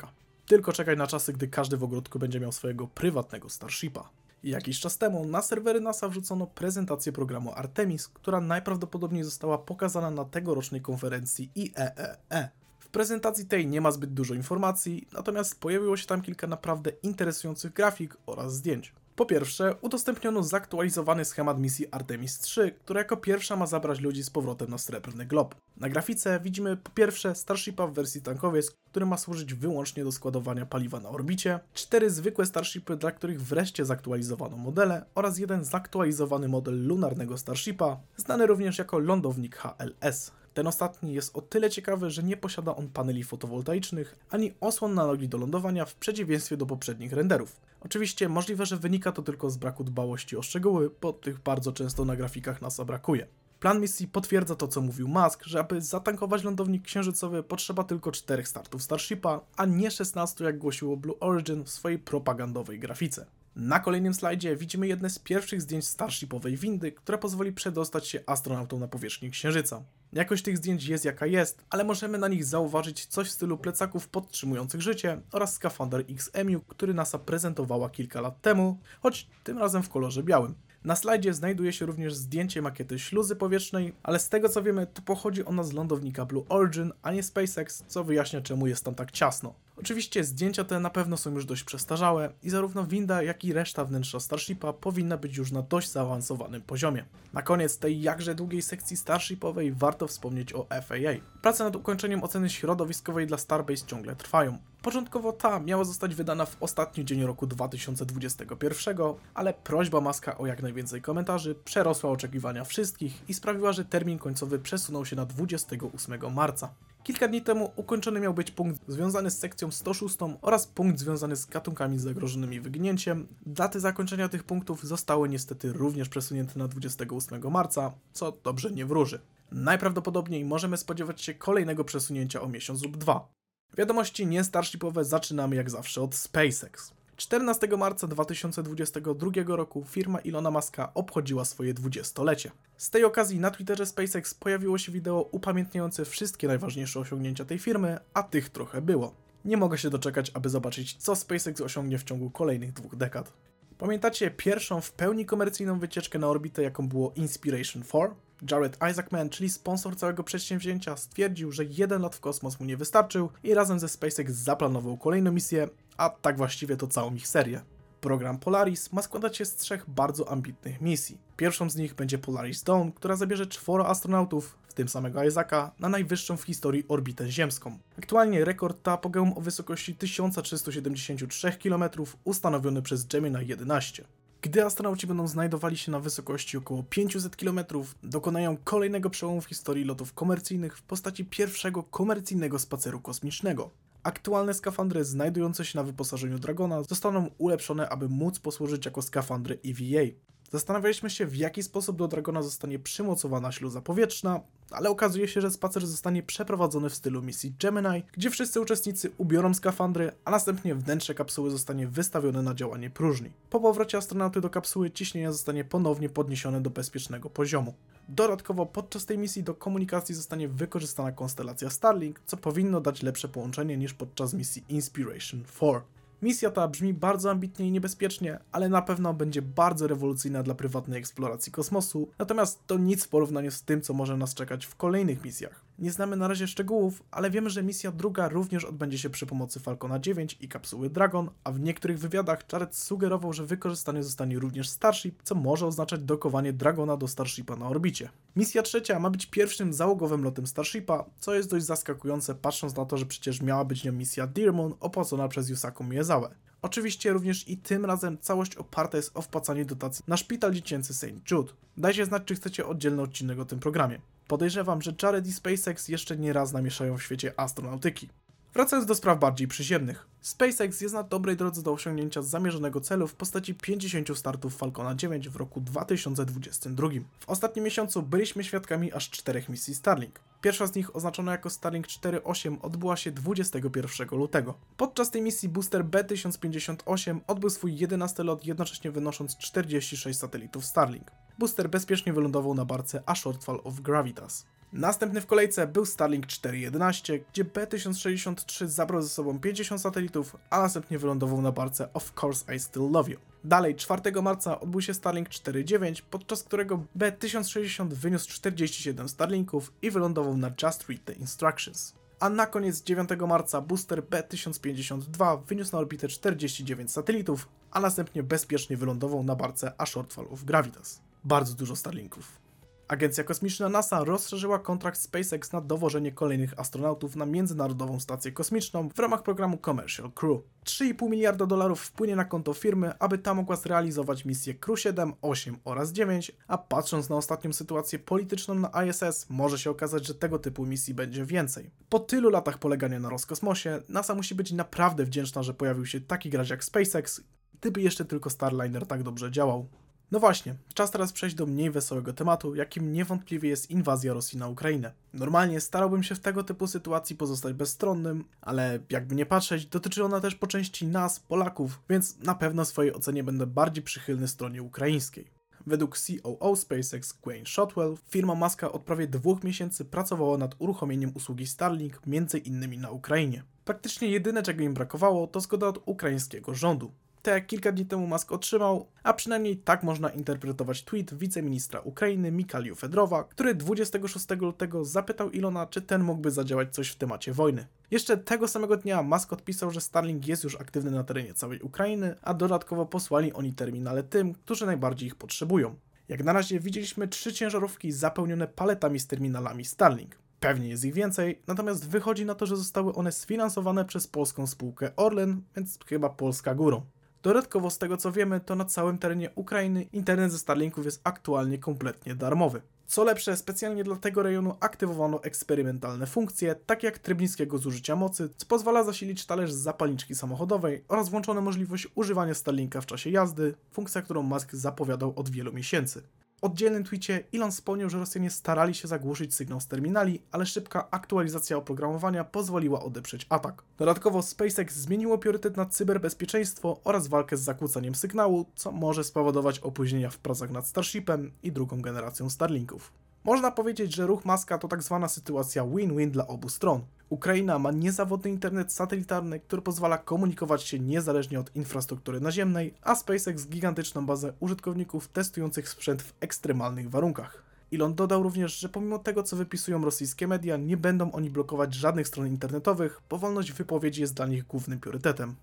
Tylko 0.48 0.74
czekaj 0.74 0.98
na 0.98 1.08
czasy, 1.08 1.34
gdy 1.34 1.48
każdy 1.48 1.78
w 1.78 1.84
ogródku 1.84 2.20
będzie 2.20 2.39
miał 2.39 2.51
swojego 2.51 2.88
prywatnego 2.88 3.50
Starshipa. 3.50 4.10
Jakiś 4.44 4.80
czas 4.80 4.98
temu 4.98 5.25
na 5.25 5.42
serwery 5.42 5.82
NASA 5.82 6.10
wrzucono 6.10 6.48
prezentację 6.48 7.12
programu 7.12 7.54
Artemis, 7.56 8.08
która 8.08 8.42
najprawdopodobniej 8.42 9.24
została 9.24 9.58
pokazana 9.58 10.12
na 10.12 10.25
tegorocznej 10.25 10.82
konferencji 10.82 11.51
IEEE. 11.56 12.50
W 12.79 12.88
prezentacji 12.88 13.46
tej 13.46 13.68
nie 13.68 13.81
ma 13.81 13.92
zbyt 13.92 14.14
dużo 14.14 14.33
informacji, 14.33 15.07
natomiast 15.14 15.60
pojawiło 15.60 15.98
się 15.98 16.07
tam 16.07 16.22
kilka 16.22 16.48
naprawdę 16.48 16.92
interesujących 17.03 17.74
grafik 17.74 18.18
oraz 18.25 18.55
zdjęć. 18.55 18.94
Po 19.20 19.25
pierwsze, 19.25 19.75
udostępniono 19.82 20.44
zaktualizowany 20.44 21.25
schemat 21.25 21.60
misji 21.60 21.88
Artemis 21.92 22.40
3, 22.40 22.72
która 22.72 23.00
jako 23.00 23.18
pierwsza 23.18 23.55
ma 23.55 23.68
zabrać 23.68 24.00
ludzi 24.00 24.24
z 24.24 24.29
powrotem 24.29 24.70
na 24.70 24.77
srebrny 24.77 25.25
glob. 25.25 25.55
Na 25.77 25.90
grafice 25.90 26.40
widzimy 26.40 26.77
po 26.77 26.90
pierwsze 26.90 27.36
Starshipa 27.36 27.88
w 27.88 27.94
wersji 27.94 28.22
tankowej, 28.22 28.62
który 28.92 29.05
ma 29.05 29.18
służyć 29.18 29.53
wyłącznie 29.53 30.03
do 30.03 30.12
składowania 30.12 30.66
paliwa 30.66 31.00
na 31.00 31.10
orbicie, 31.10 31.60
cztery 31.74 32.10
zwykłe 32.10 32.46
Starshipy, 32.46 32.98
dla 32.98 33.12
których 33.12 33.42
wreszcie 33.42 33.86
zaktualizowano 33.86 34.58
modele 34.58 35.05
oraz 35.16 35.38
jeden 35.38 35.64
zaktualizowany 35.64 36.48
model 36.48 36.88
lunarnego 36.88 37.38
Starshipa, 37.38 38.00
znany 38.18 38.48
również 38.48 38.77
jako 38.77 39.00
lądownik 39.00 39.55
HLS. 39.55 40.39
Ten 40.53 40.68
ostatni 40.68 41.14
jest 41.14 41.35
o 41.35 41.42
tyle 41.42 41.70
ciekawy, 41.70 42.09
że 42.09 42.24
nie 42.24 42.38
posiada 42.38 42.75
on 42.75 42.90
paneli 42.90 43.24
fotowoltaicznych 43.24 44.16
ani 44.29 44.53
osłon 44.59 44.94
na 44.94 45.07
nogi 45.07 45.29
do 45.29 45.38
lądowania 45.38 45.85
w 45.85 45.96
przeciwieństwie 45.96 46.57
do 46.57 46.66
poprzednich 46.66 47.14
renderów. 47.14 47.62
Oczywiście 47.81 48.29
możliwe, 48.29 48.66
że 48.66 48.77
wynika 48.77 49.12
to 49.12 49.22
tylko 49.22 49.50
z 49.50 49.57
braku 49.57 49.83
dbałości 49.83 50.38
o 50.38 50.42
szczegóły, 50.42 50.92
bo 51.01 51.14
tych 51.14 51.40
bardzo 51.40 51.74
często 51.74 52.05
na 52.05 52.16
grafikach 52.16 52.62
NASA 52.62 52.85
brakuje. 52.85 53.27
Plan 53.59 53.81
misji 53.81 54.07
potwierdza 54.07 54.55
to, 54.55 54.68
co 54.68 54.81
mówił 54.81 55.07
Musk, 55.07 55.44
że 55.44 55.59
aby 55.59 55.81
zatankować 55.81 56.44
lądownik 56.44 56.83
księżycowy 56.83 57.44
potrzeba 57.44 57.83
tylko 57.83 58.12
4 58.12 58.46
startów 58.46 58.83
Starshipa, 58.83 59.42
a 59.57 59.66
nie 59.66 59.92
16 59.92 60.46
jak 60.46 60.57
głosiło 60.57 60.98
Blue 60.98 61.20
Origin 61.20 61.64
w 61.64 61.70
swojej 61.70 62.00
propagandowej 62.00 62.79
grafice. 62.79 63.25
Na 63.55 63.79
kolejnym 63.79 64.14
slajdzie 64.14 64.55
widzimy 64.55 64.88
jedne 64.88 65.09
z 65.09 65.20
pierwszych 65.20 65.62
zdjęć 65.62 65.88
Starshipowej 65.88 66.57
windy, 66.57 66.92
która 66.92 67.18
pozwoli 67.18 67.51
przedostać 67.51 68.07
się 68.07 68.24
astronautom 68.25 68.79
na 68.79 68.88
powierzchnię 68.88 69.29
Księżyca. 69.29 69.83
Jakość 70.13 70.43
tych 70.43 70.57
zdjęć 70.57 70.85
jest 70.85 71.05
jaka 71.05 71.25
jest, 71.25 71.65
ale 71.69 71.83
możemy 71.83 72.17
na 72.17 72.27
nich 72.27 72.45
zauważyć 72.45 73.05
coś 73.05 73.27
w 73.27 73.31
stylu 73.31 73.57
plecaków 73.57 74.07
podtrzymujących 74.07 74.81
życie 74.81 75.22
oraz 75.31 75.53
skafander 75.53 76.05
XMU, 76.09 76.59
który 76.67 76.93
NASA 76.93 77.19
prezentowała 77.19 77.89
kilka 77.89 78.22
lat 78.22 78.41
temu, 78.41 78.79
choć 79.01 79.27
tym 79.43 79.57
razem 79.57 79.83
w 79.83 79.89
kolorze 79.89 80.24
białym. 80.24 80.55
Na 80.83 80.96
slajdzie 80.96 81.33
znajduje 81.33 81.74
się 81.74 81.85
również 81.85 82.13
zdjęcie 82.13 82.61
makiety 82.61 83.00
śluzy 83.00 83.35
powietrznej, 83.35 83.94
ale 84.03 84.20
z 84.20 84.29
tego 84.29 84.50
co 84.50 84.63
wiemy, 84.63 84.87
to 84.87 85.01
pochodzi 85.01 85.46
ona 85.46 85.63
z 85.63 85.74
lądownika 85.74 86.25
Blue 86.25 86.46
Origin, 86.50 86.92
a 87.01 87.11
nie 87.11 87.24
SpaceX, 87.24 87.83
co 87.87 88.03
wyjaśnia 88.03 88.42
czemu 88.42 88.68
jest 88.68 88.85
tam 88.85 88.96
tak 88.96 89.11
ciasno. 89.11 89.53
Oczywiście 89.77 90.24
zdjęcia 90.24 90.63
te 90.63 90.79
na 90.79 90.89
pewno 90.89 91.18
są 91.18 91.31
już 91.31 91.46
dość 91.46 91.63
przestarzałe 91.63 92.31
i 92.44 92.50
zarówno 92.50 92.85
winda, 92.85 93.24
jak 93.24 93.44
i 93.44 93.53
reszta 93.53 93.85
wnętrza 93.85 94.20
Starshipa 94.20 94.74
powinna 94.74 95.18
być 95.18 95.37
już 95.37 95.51
na 95.51 95.61
dość 95.61 95.92
zaawansowanym 95.92 96.61
poziomie. 96.61 97.05
Na 97.33 97.42
koniec 97.42 97.77
tej 97.77 98.01
jakże 98.01 98.35
długiej 98.35 98.61
sekcji 98.61 98.98
Starshipowej 98.98 99.72
warto 99.72 100.07
wspomnieć 100.07 100.53
o 100.53 100.68
FAA. 100.81 101.42
Prace 101.42 101.63
nad 101.63 101.75
ukończeniem 101.75 102.24
oceny 102.24 102.50
środowiskowej 102.50 103.27
dla 103.27 103.37
Starbase 103.37 103.85
ciągle 103.85 104.15
trwają. 104.15 104.57
Początkowo 104.81 105.33
ta 105.33 105.59
miała 105.59 105.83
zostać 105.83 106.15
wydana 106.15 106.46
w 106.46 106.57
ostatni 106.59 107.05
dzień 107.05 107.24
roku 107.24 107.48
2021, 107.48 108.98
ale 109.33 109.53
prośba 109.53 110.01
Maska 110.01 110.37
o 110.37 110.48
jak 110.48 110.61
najwięcej 110.61 111.01
komentarzy 111.01 111.55
przerosła 111.55 112.09
oczekiwania 112.09 112.63
wszystkich 112.63 113.29
i 113.29 113.33
sprawiła, 113.33 113.72
że 113.72 113.85
termin 113.85 114.20
końcowy 114.20 114.59
przesunął 114.59 115.05
się 115.05 115.15
na 115.15 115.25
28 115.25 116.33
marca. 116.33 116.70
Kilka 117.03 117.27
dni 117.27 117.42
temu 117.42 117.72
ukończony 117.75 118.20
miał 118.20 118.33
być 118.33 118.51
punkt 118.51 118.81
związany 118.87 119.31
z 119.31 119.39
sekcją 119.39 119.72
106 119.72 120.18
oraz 120.42 120.68
punkt 120.68 121.00
związany 121.00 121.35
z 121.35 121.46
gatunkami 121.46 122.00
zagrożonymi 122.00 122.61
wyginięciem. 122.61 123.27
Daty 123.46 123.79
zakończenia 123.79 124.29
tych 124.29 124.44
punktów 124.44 124.83
zostały 124.83 125.29
niestety 125.29 125.74
również 125.74 126.09
przesunięte 126.09 126.59
na 126.59 126.68
28 126.68 127.51
marca, 127.51 127.92
co 128.13 128.31
dobrze 128.31 128.72
nie 128.72 128.85
wróży. 128.85 129.20
Najprawdopodobniej 129.51 130.46
możemy 130.46 130.77
spodziewać 130.77 131.22
się 131.22 131.33
kolejnego 131.33 131.83
przesunięcia 131.83 132.42
o 132.42 132.48
miesiąc 132.48 132.83
lub 132.83 132.98
dwa. 132.98 133.39
Wiadomości 133.77 134.27
nie 134.27 134.44
starshipowe 134.44 135.05
zaczynamy 135.05 135.55
jak 135.55 135.70
zawsze 135.70 136.01
od 136.01 136.16
SpaceX. 136.16 136.94
14 137.18 137.68
marca 137.77 138.08
2022 138.08 139.32
roku 139.48 139.86
firma 139.90 140.20
Ilona 140.20 140.51
Muska 140.51 140.94
obchodziła 140.94 141.46
swoje 141.46 141.74
20-lecie. 141.74 142.51
Z 142.77 142.90
tej 142.90 143.03
okazji 143.03 143.40
na 143.40 143.51
Twitterze 143.51 143.86
SpaceX 143.86 144.34
pojawiło 144.34 144.77
się 144.77 144.92
wideo 144.92 145.22
upamiętniające 145.32 146.05
wszystkie 146.05 146.48
najważniejsze 146.48 147.00
osiągnięcia 147.00 147.46
tej 147.46 147.60
firmy, 147.60 148.00
a 148.14 148.24
tych 148.24 148.50
trochę 148.50 148.82
było. 148.82 149.14
Nie 149.46 149.58
mogę 149.58 149.77
się 149.77 149.90
doczekać, 149.90 150.32
aby 150.34 150.50
zobaczyć, 150.50 150.96
co 150.96 151.16
SpaceX 151.16 151.62
osiągnie 151.62 151.98
w 151.98 152.03
ciągu 152.03 152.29
kolejnych 152.29 152.74
dwóch 152.74 152.96
dekad. 152.96 153.34
Pamiętacie 153.77 154.32
pierwszą 154.32 154.82
w 154.82 154.92
pełni 154.92 155.25
komercyjną 155.25 155.79
wycieczkę 155.79 156.20
na 156.20 156.27
orbitę, 156.27 156.64
jaką 156.64 156.88
było 156.88 157.14
Inspiration 157.16 157.84
4? 157.84 158.10
Jared 158.52 158.78
Isaacman, 158.92 159.30
czyli 159.30 159.50
sponsor 159.50 159.96
całego 159.96 160.24
przedsięwzięcia, 160.24 160.98
stwierdził, 160.98 161.52
że 161.52 161.64
jeden 161.66 162.02
lat 162.02 162.16
w 162.16 162.20
kosmos 162.20 162.60
mu 162.60 162.66
nie 162.66 162.78
wystarczył 162.78 163.30
i 163.44 163.54
razem 163.54 163.80
ze 163.80 163.90
SpaceX 163.90 164.32
zaplanował 164.32 164.98
kolejną 164.98 165.32
misję, 165.32 165.68
a 165.98 166.10
tak 166.10 166.38
właściwie 166.38 166.78
to 166.78 166.88
całą 166.88 167.16
ich 167.16 167.28
serię. 167.28 167.62
Program 168.02 168.40
Polaris 168.40 168.92
ma 168.94 169.02
składać 169.02 169.38
się 169.38 169.46
z 169.46 169.56
trzech 169.56 169.90
bardzo 169.90 170.32
ambitnych 170.32 170.82
misji. 170.82 171.18
Pierwszą 171.38 171.70
z 171.70 171.75
nich 171.75 171.94
będzie 171.94 172.18
Polaris 172.18 172.64
Dawn, 172.64 172.90
która 172.92 173.16
zabierze 173.16 173.48
czworo 173.48 173.88
astronautów, 173.88 174.58
w 174.68 174.74
tym 174.74 174.90
samego 174.90 175.24
Isaaca, 175.24 175.72
na 175.80 175.90
najwyższą 175.90 176.38
w 176.38 176.44
historii 176.44 176.86
orbitę 176.88 177.32
ziemską. 177.32 177.78
Aktualnie 177.98 178.46
rekord 178.46 178.84
to 178.84 178.92
apogeum 178.92 179.34
o 179.36 179.42
wysokości 179.42 179.96
1373 179.96 181.52
km 181.52 181.84
ustanowiony 182.24 182.82
przez 182.82 183.06
Gemini 183.08 183.48
11. 183.48 184.04
Gdy 184.42 184.66
astronauci 184.66 185.08
będą 185.08 185.28
znajdowali 185.28 185.78
się 185.78 185.92
na 185.92 186.00
wysokości 186.00 186.58
około 186.58 186.84
500 186.84 187.36
km, 187.36 187.60
dokonają 188.04 188.58
kolejnego 188.58 189.10
przełomu 189.10 189.42
w 189.42 189.46
historii 189.46 189.86
lotów 189.86 190.14
komercyjnych 190.14 190.78
w 190.78 190.82
postaci 190.82 191.25
pierwszego 191.25 191.84
komercyjnego 191.84 192.60
spaceru 192.60 193.02
kosmicznego. 193.02 193.70
Aktualne 194.04 194.54
skafandry 194.54 195.04
znajdujące 195.04 195.66
się 195.66 195.78
na 195.78 195.84
wyposażeniu 195.84 196.40
Dragona 196.40 196.84
zostaną 196.84 197.30
ulepszone, 197.38 197.90
aby 197.90 198.10
móc 198.10 198.40
posłużyć 198.40 198.86
jako 198.86 199.02
skafandry 199.02 199.60
EVA. 199.66 200.06
Zastanawialiśmy 200.51 201.09
się, 201.09 201.25
w 201.25 201.35
jaki 201.35 201.64
sposób 201.64 201.98
do 201.98 202.07
Dragona 202.07 202.42
zostanie 202.42 202.79
przymocowana 202.79 203.51
śluza 203.51 203.81
powietrzna, 203.81 204.42
ale 204.72 204.90
okazuje 204.90 205.27
się, 205.27 205.42
że 205.42 205.51
spacer 205.51 205.88
zostanie 205.88 206.24
przeprowadzony 206.24 206.90
w 206.90 206.96
stylu 206.96 207.22
misji 207.22 207.53
Gemini, 207.59 208.03
gdzie 208.14 208.29
wszyscy 208.29 208.62
uczestnicy 208.62 209.12
ubiorą 209.18 209.53
skafandry, 209.53 210.12
a 210.25 210.31
następnie 210.31 210.75
wnętrze 210.75 211.14
kapsuły 211.14 211.51
zostanie 211.51 211.88
wystawione 211.88 212.42
na 212.42 212.53
działanie 212.53 212.90
próżni. 212.90 213.31
Po 213.50 213.59
powrocie 213.59 213.98
astronauty 213.98 214.42
do 214.42 214.50
kapsuły 214.50 214.92
ciśnienie 214.92 215.31
zostanie 215.31 215.64
ponownie 215.64 216.09
podniesione 216.09 216.62
do 216.62 216.70
bezpiecznego 216.70 217.29
poziomu. 217.29 217.74
Dodatkowo 218.09 218.66
podczas 218.66 219.05
tej 219.05 219.18
misji 219.18 219.44
do 219.44 219.53
komunikacji 219.53 220.16
zostanie 220.16 220.48
wykorzystana 220.48 221.12
konstelacja 221.12 221.70
Starlink, 221.70 222.22
co 222.25 222.38
powinno 222.38 222.81
dać 222.81 223.03
lepsze 223.03 223.27
połączenie 223.27 223.77
niż 223.77 223.94
podczas 223.94 224.33
misji 224.33 224.64
Inspiration 224.70 225.44
4. 225.55 225.81
Misja 226.22 226.51
ta 226.51 226.68
brzmi 226.68 226.94
bardzo 226.94 227.32
ambitnie 227.32 227.68
i 227.68 227.72
niebezpiecznie, 227.72 228.40
ale 228.51 228.70
na 228.70 228.82
pewno 228.82 229.14
będzie 229.14 229.42
bardzo 229.42 229.88
rewolucyjna 229.88 230.44
dla 230.44 230.55
prywatnej 230.55 231.00
eksploracji 231.00 231.51
kosmosu, 231.51 232.10
natomiast 232.20 232.68
to 232.68 232.77
nic 232.77 233.05
w 233.05 233.10
porównaniu 233.10 233.51
z 233.51 233.64
tym, 233.64 233.82
co 233.82 233.94
może 233.94 234.18
nas 234.18 234.34
czekać 234.34 234.66
w 234.66 234.75
kolejnych 234.75 235.24
misjach. 235.24 235.69
Nie 235.79 235.92
znamy 235.92 236.18
na 236.18 236.27
razie 236.27 236.48
szczegółów, 236.48 237.03
ale 237.11 237.29
wiemy, 237.29 237.50
że 237.50 237.63
misja 237.63 237.92
druga 237.92 238.29
również 238.29 238.65
odbędzie 238.65 238.98
się 238.98 239.09
przy 239.09 239.25
pomocy 239.25 239.59
Falcona 239.59 240.00
9 240.00 240.37
i 240.42 240.48
kapsuły 240.48 240.89
Dragon, 240.89 241.29
a 241.44 241.51
w 241.51 241.59
niektórych 241.59 242.00
wywiadach 242.00 242.44
Jared 242.53 242.75
sugerował, 242.75 243.33
że 243.33 243.46
wykorzystany 243.46 244.03
zostanie 244.03 244.39
również 244.39 244.70
Starship, 244.70 245.24
co 245.24 245.35
może 245.35 245.68
oznaczać 245.68 246.01
dokowanie 246.01 246.53
Dragona 246.53 246.98
do 246.98 247.07
Starshipa 247.07 247.55
na 247.55 247.68
orbicie. 247.68 248.09
Misja 248.35 248.61
trzecia 248.61 249.00
ma 249.00 249.09
być 249.09 249.25
pierwszym 249.25 249.74
załogowym 249.74 250.24
lotem 250.24 250.48
Starshipa, 250.48 251.05
co 251.20 251.33
jest 251.33 251.50
dość 251.50 251.65
zaskakujące 251.65 252.35
patrząc 252.35 252.75
na 252.75 252.85
to, 252.85 252.98
że 252.98 253.05
przecież 253.05 253.42
miała 253.42 253.65
być 253.65 253.83
nią 253.83 253.92
misja 253.92 254.27
Dear 254.27 254.53
Moon 254.53 254.74
opłacona 254.79 255.27
przez 255.27 255.50
Yusaku 255.50 255.83
Miezałę. 255.83 256.35
Oczywiście 256.61 257.13
również 257.13 257.48
i 257.48 257.57
tym 257.57 257.85
razem 257.85 258.18
całość 258.18 258.55
oparta 258.55 258.98
jest 258.98 259.18
o 259.18 259.22
wpłacanie 259.22 259.65
dotacji 259.65 260.05
na 260.07 260.18
szpital 260.18 260.53
dziecięcy 260.53 260.94
St. 260.94 261.31
Jude. 261.31 261.53
Dajcie 261.77 262.05
znać, 262.05 262.24
czy 262.25 262.35
chcecie 262.35 262.65
oddzielny 262.65 263.01
odcinek 263.01 263.39
o 263.39 263.46
tym 263.46 263.59
programie. 263.59 264.00
Podejrzewam, 264.29 264.81
że 264.81 264.94
Jared 265.03 265.27
i 265.27 265.33
SpaceX 265.33 265.87
jeszcze 265.87 266.18
nie 266.18 266.33
raz 266.33 266.53
namieszają 266.53 266.98
w 266.98 267.03
świecie 267.03 267.33
astronautyki. 267.37 268.09
Wracając 268.53 268.87
do 268.87 268.96
spraw 268.96 269.20
bardziej 269.20 269.48
przyziemnych. 269.48 270.07
SpaceX 270.22 270.81
jest 270.81 270.94
na 270.94 271.03
dobrej 271.03 271.37
drodze 271.37 271.61
do 271.61 271.74
osiągnięcia 271.74 272.22
zamierzonego 272.22 272.81
celu 272.81 273.07
w 273.07 273.15
postaci 273.15 273.55
50 273.55 274.18
startów 274.18 274.57
Falcona 274.57 274.96
9 274.96 275.29
w 275.29 275.35
roku 275.35 275.61
2022. 275.61 276.87
W 277.20 277.29
ostatnim 277.29 277.65
miesiącu 277.65 278.01
byliśmy 278.01 278.44
świadkami 278.44 278.94
aż 278.94 279.09
czterech 279.09 279.50
misji 279.50 279.75
Starlink. 279.75 280.20
Pierwsza 280.42 280.68
z 280.68 280.75
nich, 280.75 280.96
oznaczona 280.96 281.31
jako 281.31 281.50
Starlink 281.50 281.87
4.8, 281.87 282.57
odbyła 282.61 282.98
się 282.98 283.11
21 283.11 284.07
lutego. 284.11 284.53
Podczas 284.77 285.11
tej 285.11 285.22
misji 285.22 285.50
booster 285.50 285.85
B1058 285.85 287.20
odbył 287.27 287.50
swój 287.50 287.77
11 287.77 288.24
lot, 288.24 288.46
jednocześnie 288.46 288.92
wynosząc 288.92 289.37
46 289.37 290.20
satelitów 290.20 290.65
Starlink. 290.65 291.11
Booster 291.40 291.70
bezpiecznie 291.70 292.14
wylądował 292.14 292.54
na 292.54 292.66
barce 292.66 293.04
A 293.06 293.16
Shortfall 293.16 293.62
of 293.64 293.82
Gravitas. 293.82 294.46
Następny 294.74 295.22
w 295.22 295.25
kolejce 295.25 295.68
był 295.68 295.86
Starlink 295.86 296.25
4.11, 296.25 297.20
gdzie 297.34 297.46
B1063 297.46 298.68
zabrał 298.68 299.02
ze 299.02 299.10
sobą 299.10 299.40
50 299.40 299.82
satelitów, 299.82 300.38
a 300.50 300.62
następnie 300.62 301.00
wylądował 301.00 301.42
na 301.42 301.52
barce 301.52 301.94
Of 301.94 302.14
Course 302.24 302.56
I 302.56 302.60
Still 302.60 302.92
Love 302.92 303.12
You. 303.12 303.20
Dalej, 303.44 303.75
4 303.75 304.22
marca 304.22 304.60
odbył 304.60 304.82
się 304.82 304.94
Starlink 304.94 305.30
4.9, 305.30 306.02
podczas 306.10 306.44
którego 306.44 306.84
B1060 306.98 307.88
wyniósł 307.88 308.30
47 308.30 309.10
Starlinków 309.10 309.74
i 309.82 309.92
wylądował 309.92 310.38
na 310.38 310.52
Just 310.64 310.90
Read 310.90 311.06
the 311.06 311.14
Instructions. 311.14 311.94
A 312.20 312.30
na 312.30 312.46
koniec 312.46 312.84
9 312.84 313.10
marca 313.28 313.62
booster 313.62 314.04
B1052 314.04 315.44
wyniósł 315.44 315.72
na 315.72 315.80
orbitę 315.80 316.08
49 316.08 316.92
satelitów, 316.92 317.48
a 317.72 317.80
następnie 317.80 318.24
bezpiecznie 318.24 318.78
wylądował 318.78 319.24
na 319.24 319.36
barce 319.36 319.74
A 319.78 319.86
Shortfall 319.86 320.28
of 320.32 320.44
Gravitas. 320.44 321.08
Bardzo 321.24 321.53
dużo 321.55 321.75
Starlinków. 321.75 322.40
Agencja 322.88 323.24
kosmiczna 323.24 323.70
NASA 323.70 324.03
rozszerzyła 324.03 324.60
kontrakt 324.60 325.00
SpaceX 325.00 325.51
na 325.51 325.62
dowożenie 325.62 326.12
kolejnych 326.12 326.60
astronautów 326.60 327.16
na 327.16 327.25
Międzynarodową 327.25 328.00
Stację 328.00 328.32
Kosmiczną 328.32 328.90
w 328.90 329.00
ramach 329.00 329.24
programu 329.24 329.58
Commercial 329.66 330.12
Crew. 330.12 330.42
3,5 330.66 331.10
miliarda 331.10 331.46
dolarów 331.46 331.82
wpłynie 331.82 332.16
na 332.16 332.25
konto 332.25 332.53
firmy, 332.53 332.94
aby 333.00 333.18
ta 333.18 333.34
mogła 333.34 333.55
zrealizować 333.55 334.25
misje 334.25 334.53
Crew 334.53 334.79
7, 334.79 335.14
8 335.22 335.58
oraz 335.64 335.92
9, 335.92 336.32
a 336.48 336.58
patrząc 336.58 337.10
na 337.10 337.16
ostatnią 337.16 337.53
sytuację 337.53 338.00
polityczną 338.00 338.55
na 338.55 338.72
ISS, 338.86 339.25
może 339.29 339.60
się 339.60 339.70
okazać, 339.70 340.08
że 340.08 340.16
tego 340.16 340.40
typu 340.40 340.66
misji 340.66 340.94
będzie 340.94 341.25
więcej. 341.25 341.72
Po 341.90 342.00
tylu 342.00 342.29
latach 342.29 342.58
polegania 342.58 343.00
na 343.00 343.10
Roskosmosie, 343.10 343.82
NASA 343.90 344.16
musi 344.16 344.36
być 344.36 344.51
naprawdę 344.51 345.05
wdzięczna, 345.05 345.44
że 345.44 345.53
pojawił 345.53 345.86
się 345.86 346.01
taki 346.01 346.29
gracz 346.29 346.50
jak 346.50 346.64
SpaceX, 346.64 347.22
gdyby 347.60 347.82
jeszcze 347.82 348.05
tylko 348.05 348.29
Starliner 348.29 348.88
tak 348.88 349.03
dobrze 349.03 349.32
działał. 349.32 349.68
No 350.11 350.19
właśnie, 350.19 350.55
czas 350.74 350.91
teraz 350.91 351.13
przejść 351.13 351.35
do 351.35 351.45
mniej 351.45 351.72
wesołego 351.72 352.13
tematu, 352.13 352.55
jakim 352.55 352.93
niewątpliwie 352.93 353.50
jest 353.50 353.72
inwazja 353.72 354.13
Rosji 354.13 354.39
na 354.39 354.48
Ukrainę. 354.48 354.91
Normalnie 355.13 355.61
starałbym 355.61 356.03
się 356.03 356.15
w 356.15 356.19
tego 356.19 356.43
typu 356.43 356.67
sytuacji 356.67 357.15
pozostać 357.15 357.53
bezstronnym, 357.53 358.25
ale 358.41 358.79
jakby 358.89 359.15
nie 359.15 359.25
patrzeć, 359.25 359.65
dotyczy 359.65 360.03
ona 360.03 360.19
też 360.19 360.35
po 360.35 360.48
części 360.48 360.87
nas, 360.87 361.19
Polaków, 361.19 361.81
więc 361.89 362.19
na 362.19 362.35
pewno 362.35 362.65
w 362.65 362.67
swojej 362.67 362.93
ocenie 362.93 363.24
będę 363.24 363.48
bardziej 363.48 363.83
przychylny 363.83 364.27
stronie 364.27 364.63
ukraińskiej. 364.63 365.31
Według 365.67 365.98
COO 365.98 366.55
SpaceX 366.55 367.13
Gwen 367.13 367.45
Shotwell, 367.45 367.98
firma 368.09 368.35
Maska 368.35 368.72
od 368.72 368.81
prawie 368.81 369.07
dwóch 369.07 369.43
miesięcy 369.43 369.85
pracowała 369.85 370.37
nad 370.37 370.55
uruchomieniem 370.59 371.11
usługi 371.15 371.48
Starlink, 371.48 372.07
między 372.07 372.37
innymi 372.37 372.77
na 372.77 372.91
Ukrainie. 372.91 373.43
Praktycznie 373.65 374.07
jedyne 374.07 374.43
czego 374.43 374.63
im 374.63 374.74
brakowało 374.74 375.27
to 375.27 375.39
zgoda 375.39 375.67
od 375.67 375.83
ukraińskiego 375.85 376.55
rządu 376.55 376.91
te 377.22 377.32
jak 377.32 377.48
kilka 377.48 377.72
dni 377.72 377.86
temu 377.86 378.08
Musk 378.08 378.32
otrzymał, 378.32 378.88
a 379.03 379.14
przynajmniej 379.14 379.58
tak 379.58 379.84
można 379.84 380.10
interpretować 380.10 380.84
tweet 380.84 381.14
wiceministra 381.14 381.79
Ukrainy 381.79 382.32
Mikaliu 382.32 382.75
Fedrowa, 382.75 383.24
który 383.24 383.55
26 383.55 384.25
lutego 384.40 384.86
zapytał 384.86 385.29
Ilona, 385.32 385.68
czy 385.68 385.82
ten 385.82 386.03
mógłby 386.03 386.32
zadziałać 386.32 386.74
coś 386.74 386.90
w 386.90 386.96
temacie 386.96 387.34
wojny. 387.34 387.68
Jeszcze 387.92 388.18
tego 388.18 388.48
samego 388.48 388.77
dnia 388.77 389.03
Musk 389.03 389.34
odpisał, 389.34 389.72
że 389.72 389.82
Starlink 389.82 390.27
jest 390.27 390.44
już 390.44 390.55
aktywny 390.55 390.92
na 390.92 391.03
terenie 391.03 391.34
całej 391.34 391.62
Ukrainy, 391.62 392.16
a 392.22 392.34
dodatkowo 392.34 392.86
posłali 392.86 393.34
oni 393.34 393.53
terminale 393.53 394.03
tym, 394.03 394.34
którzy 394.34 394.66
najbardziej 394.66 395.08
ich 395.08 395.16
potrzebują. 395.16 395.75
Jak 396.10 396.24
na 396.24 396.34
razie 396.34 396.60
widzieliśmy 396.60 397.08
trzy 397.08 397.34
ciężarówki 397.34 397.92
zapełnione 397.92 398.48
paletami 398.48 399.00
z 399.00 399.08
terminalami 399.08 399.66
Starlink. 399.66 400.16
Pewnie 400.40 400.70
jest 400.70 400.86
ich 400.86 400.94
więcej, 400.94 401.42
natomiast 401.48 401.90
wychodzi 401.90 402.25
na 402.25 402.36
to, 402.36 402.46
że 402.46 402.58
zostały 402.58 402.96
one 402.96 403.12
sfinansowane 403.12 403.86
przez 403.86 404.08
polską 404.08 404.48
spółkę 404.48 404.96
Orlen, 404.96 405.42
więc 405.55 405.79
chyba 405.86 406.10
Polska 406.10 406.55
górą. 406.55 406.82
Dodatkowo 407.24 407.70
z 407.70 407.77
tego 407.77 407.98
co 407.98 408.12
wiemy, 408.12 408.40
to 408.40 408.55
na 408.55 408.66
całym 408.66 408.98
terenie 408.98 409.29
Ukrainy 409.36 409.84
internet 409.84 410.32
ze 410.32 410.38
Starlinków 410.38 410.86
jest 410.86 411.01
aktualnie 411.03 411.58
kompletnie 411.58 412.16
darmowy. 412.16 412.62
Co 412.86 413.03
lepsze, 413.03 413.38
specjalnie 413.38 413.84
dla 413.84 413.96
tego 413.96 414.24
rejonu 414.24 414.55
aktywowano 414.60 415.24
eksperymentalne 415.24 416.08
funkcje, 416.08 416.55
takie 416.55 416.88
jak 416.88 417.00
tryb 417.00 417.22
niskiego 417.22 417.58
zużycia 417.58 417.96
mocy, 417.96 418.29
co 418.38 418.46
pozwala 418.46 418.84
zasilić 418.84 419.25
talerz 419.25 419.53
z 419.53 419.58
zapalniczki 419.58 420.16
samochodowej 420.16 420.84
oraz 420.88 421.10
włączono 421.10 421.42
możliwość 421.42 421.88
używania 421.96 422.34
Starlinka 422.34 422.82
w 422.82 422.86
czasie 422.86 423.10
jazdy, 423.10 423.55
funkcja, 423.72 424.01
którą 424.01 424.22
Musk 424.22 424.53
zapowiadał 424.53 425.14
od 425.16 425.29
wielu 425.29 425.53
miesięcy 425.53 426.03
oddzielnym 426.42 426.84
twicie 426.84 427.24
Elon 427.34 427.52
wspomniał, 427.52 427.90
że 427.90 428.00
Rosjanie 428.00 428.30
starali 428.30 428.75
się 428.75 428.88
zagłuszyć 428.88 429.36
sygnał 429.36 429.60
z 429.60 429.68
terminali, 429.68 430.22
ale 430.32 430.46
szybka 430.46 430.88
aktualizacja 430.92 431.58
oprogramowania 431.58 432.24
pozwoliła 432.24 432.84
odeprzeć 432.84 433.25
atak. 433.30 433.64
Dodatkowo 433.78 434.22
SpaceX 434.22 434.75
zmieniło 434.75 435.18
priorytet 435.18 435.58
na 435.58 435.66
cyberbezpieczeństwo 435.66 436.80
oraz 436.84 437.08
walkę 437.08 437.38
z 437.38 437.42
zakłócaniem 437.42 437.96
sygnału, 437.96 438.46
co 438.56 438.72
może 438.72 439.04
spowodować 439.04 439.60
opóźnienia 439.60 440.10
w 440.10 440.18
pracach 440.18 440.52
nad 440.52 440.68
Starshipem 440.68 441.32
i 441.44 441.52
drugą 441.52 441.82
generacją 441.82 442.30
Starlinków. 442.30 442.92
Można 443.24 443.52
powiedzieć, 443.52 443.96
że 443.96 444.08
ruch 444.08 444.25
Maska 444.25 444.58
to 444.58 444.68
tak 444.68 444.84
zwana 444.84 445.08
sytuacja 445.08 445.64
win-win 445.64 446.12
dla 446.12 446.28
obu 446.28 446.50
stron. 446.50 446.82
Ukraina 447.09 447.59
ma 447.59 447.72
niezawodny 447.72 448.29
internet 448.29 448.74
satelitarny, 448.74 449.39
który 449.39 449.61
pozwala 449.61 449.98
komunikować 449.98 450.63
się 450.63 450.79
niezależnie 450.79 451.39
od 451.39 451.55
infrastruktury 451.55 452.19
naziemnej, 452.19 452.74
a 452.81 452.95
SpaceX 452.95 453.48
gigantyczną 453.48 454.05
bazę 454.05 454.33
użytkowników 454.39 455.07
testujących 455.07 455.69
sprzęt 455.69 456.01
w 456.01 456.13
ekstremalnych 456.19 456.89
warunkach. 456.89 457.43
Elon 457.74 457.95
dodał 457.95 458.24
również, 458.24 458.59
że 458.59 458.69
pomimo 458.69 459.00
tego, 459.00 459.24
co 459.24 459.35
wypisują 459.35 459.85
rosyjskie 459.85 460.27
media, 460.27 460.57
nie 460.57 460.77
będą 460.77 461.11
oni 461.11 461.29
blokować 461.29 461.74
żadnych 461.74 462.07
stron 462.07 462.27
internetowych, 462.27 463.01
bo 463.09 463.17
wolność 463.17 463.51
wypowiedzi 463.51 464.01
jest 464.01 464.13
dla 464.13 464.27
nich 464.27 464.48
głównym 464.48 464.79
priorytetem. 464.79 465.35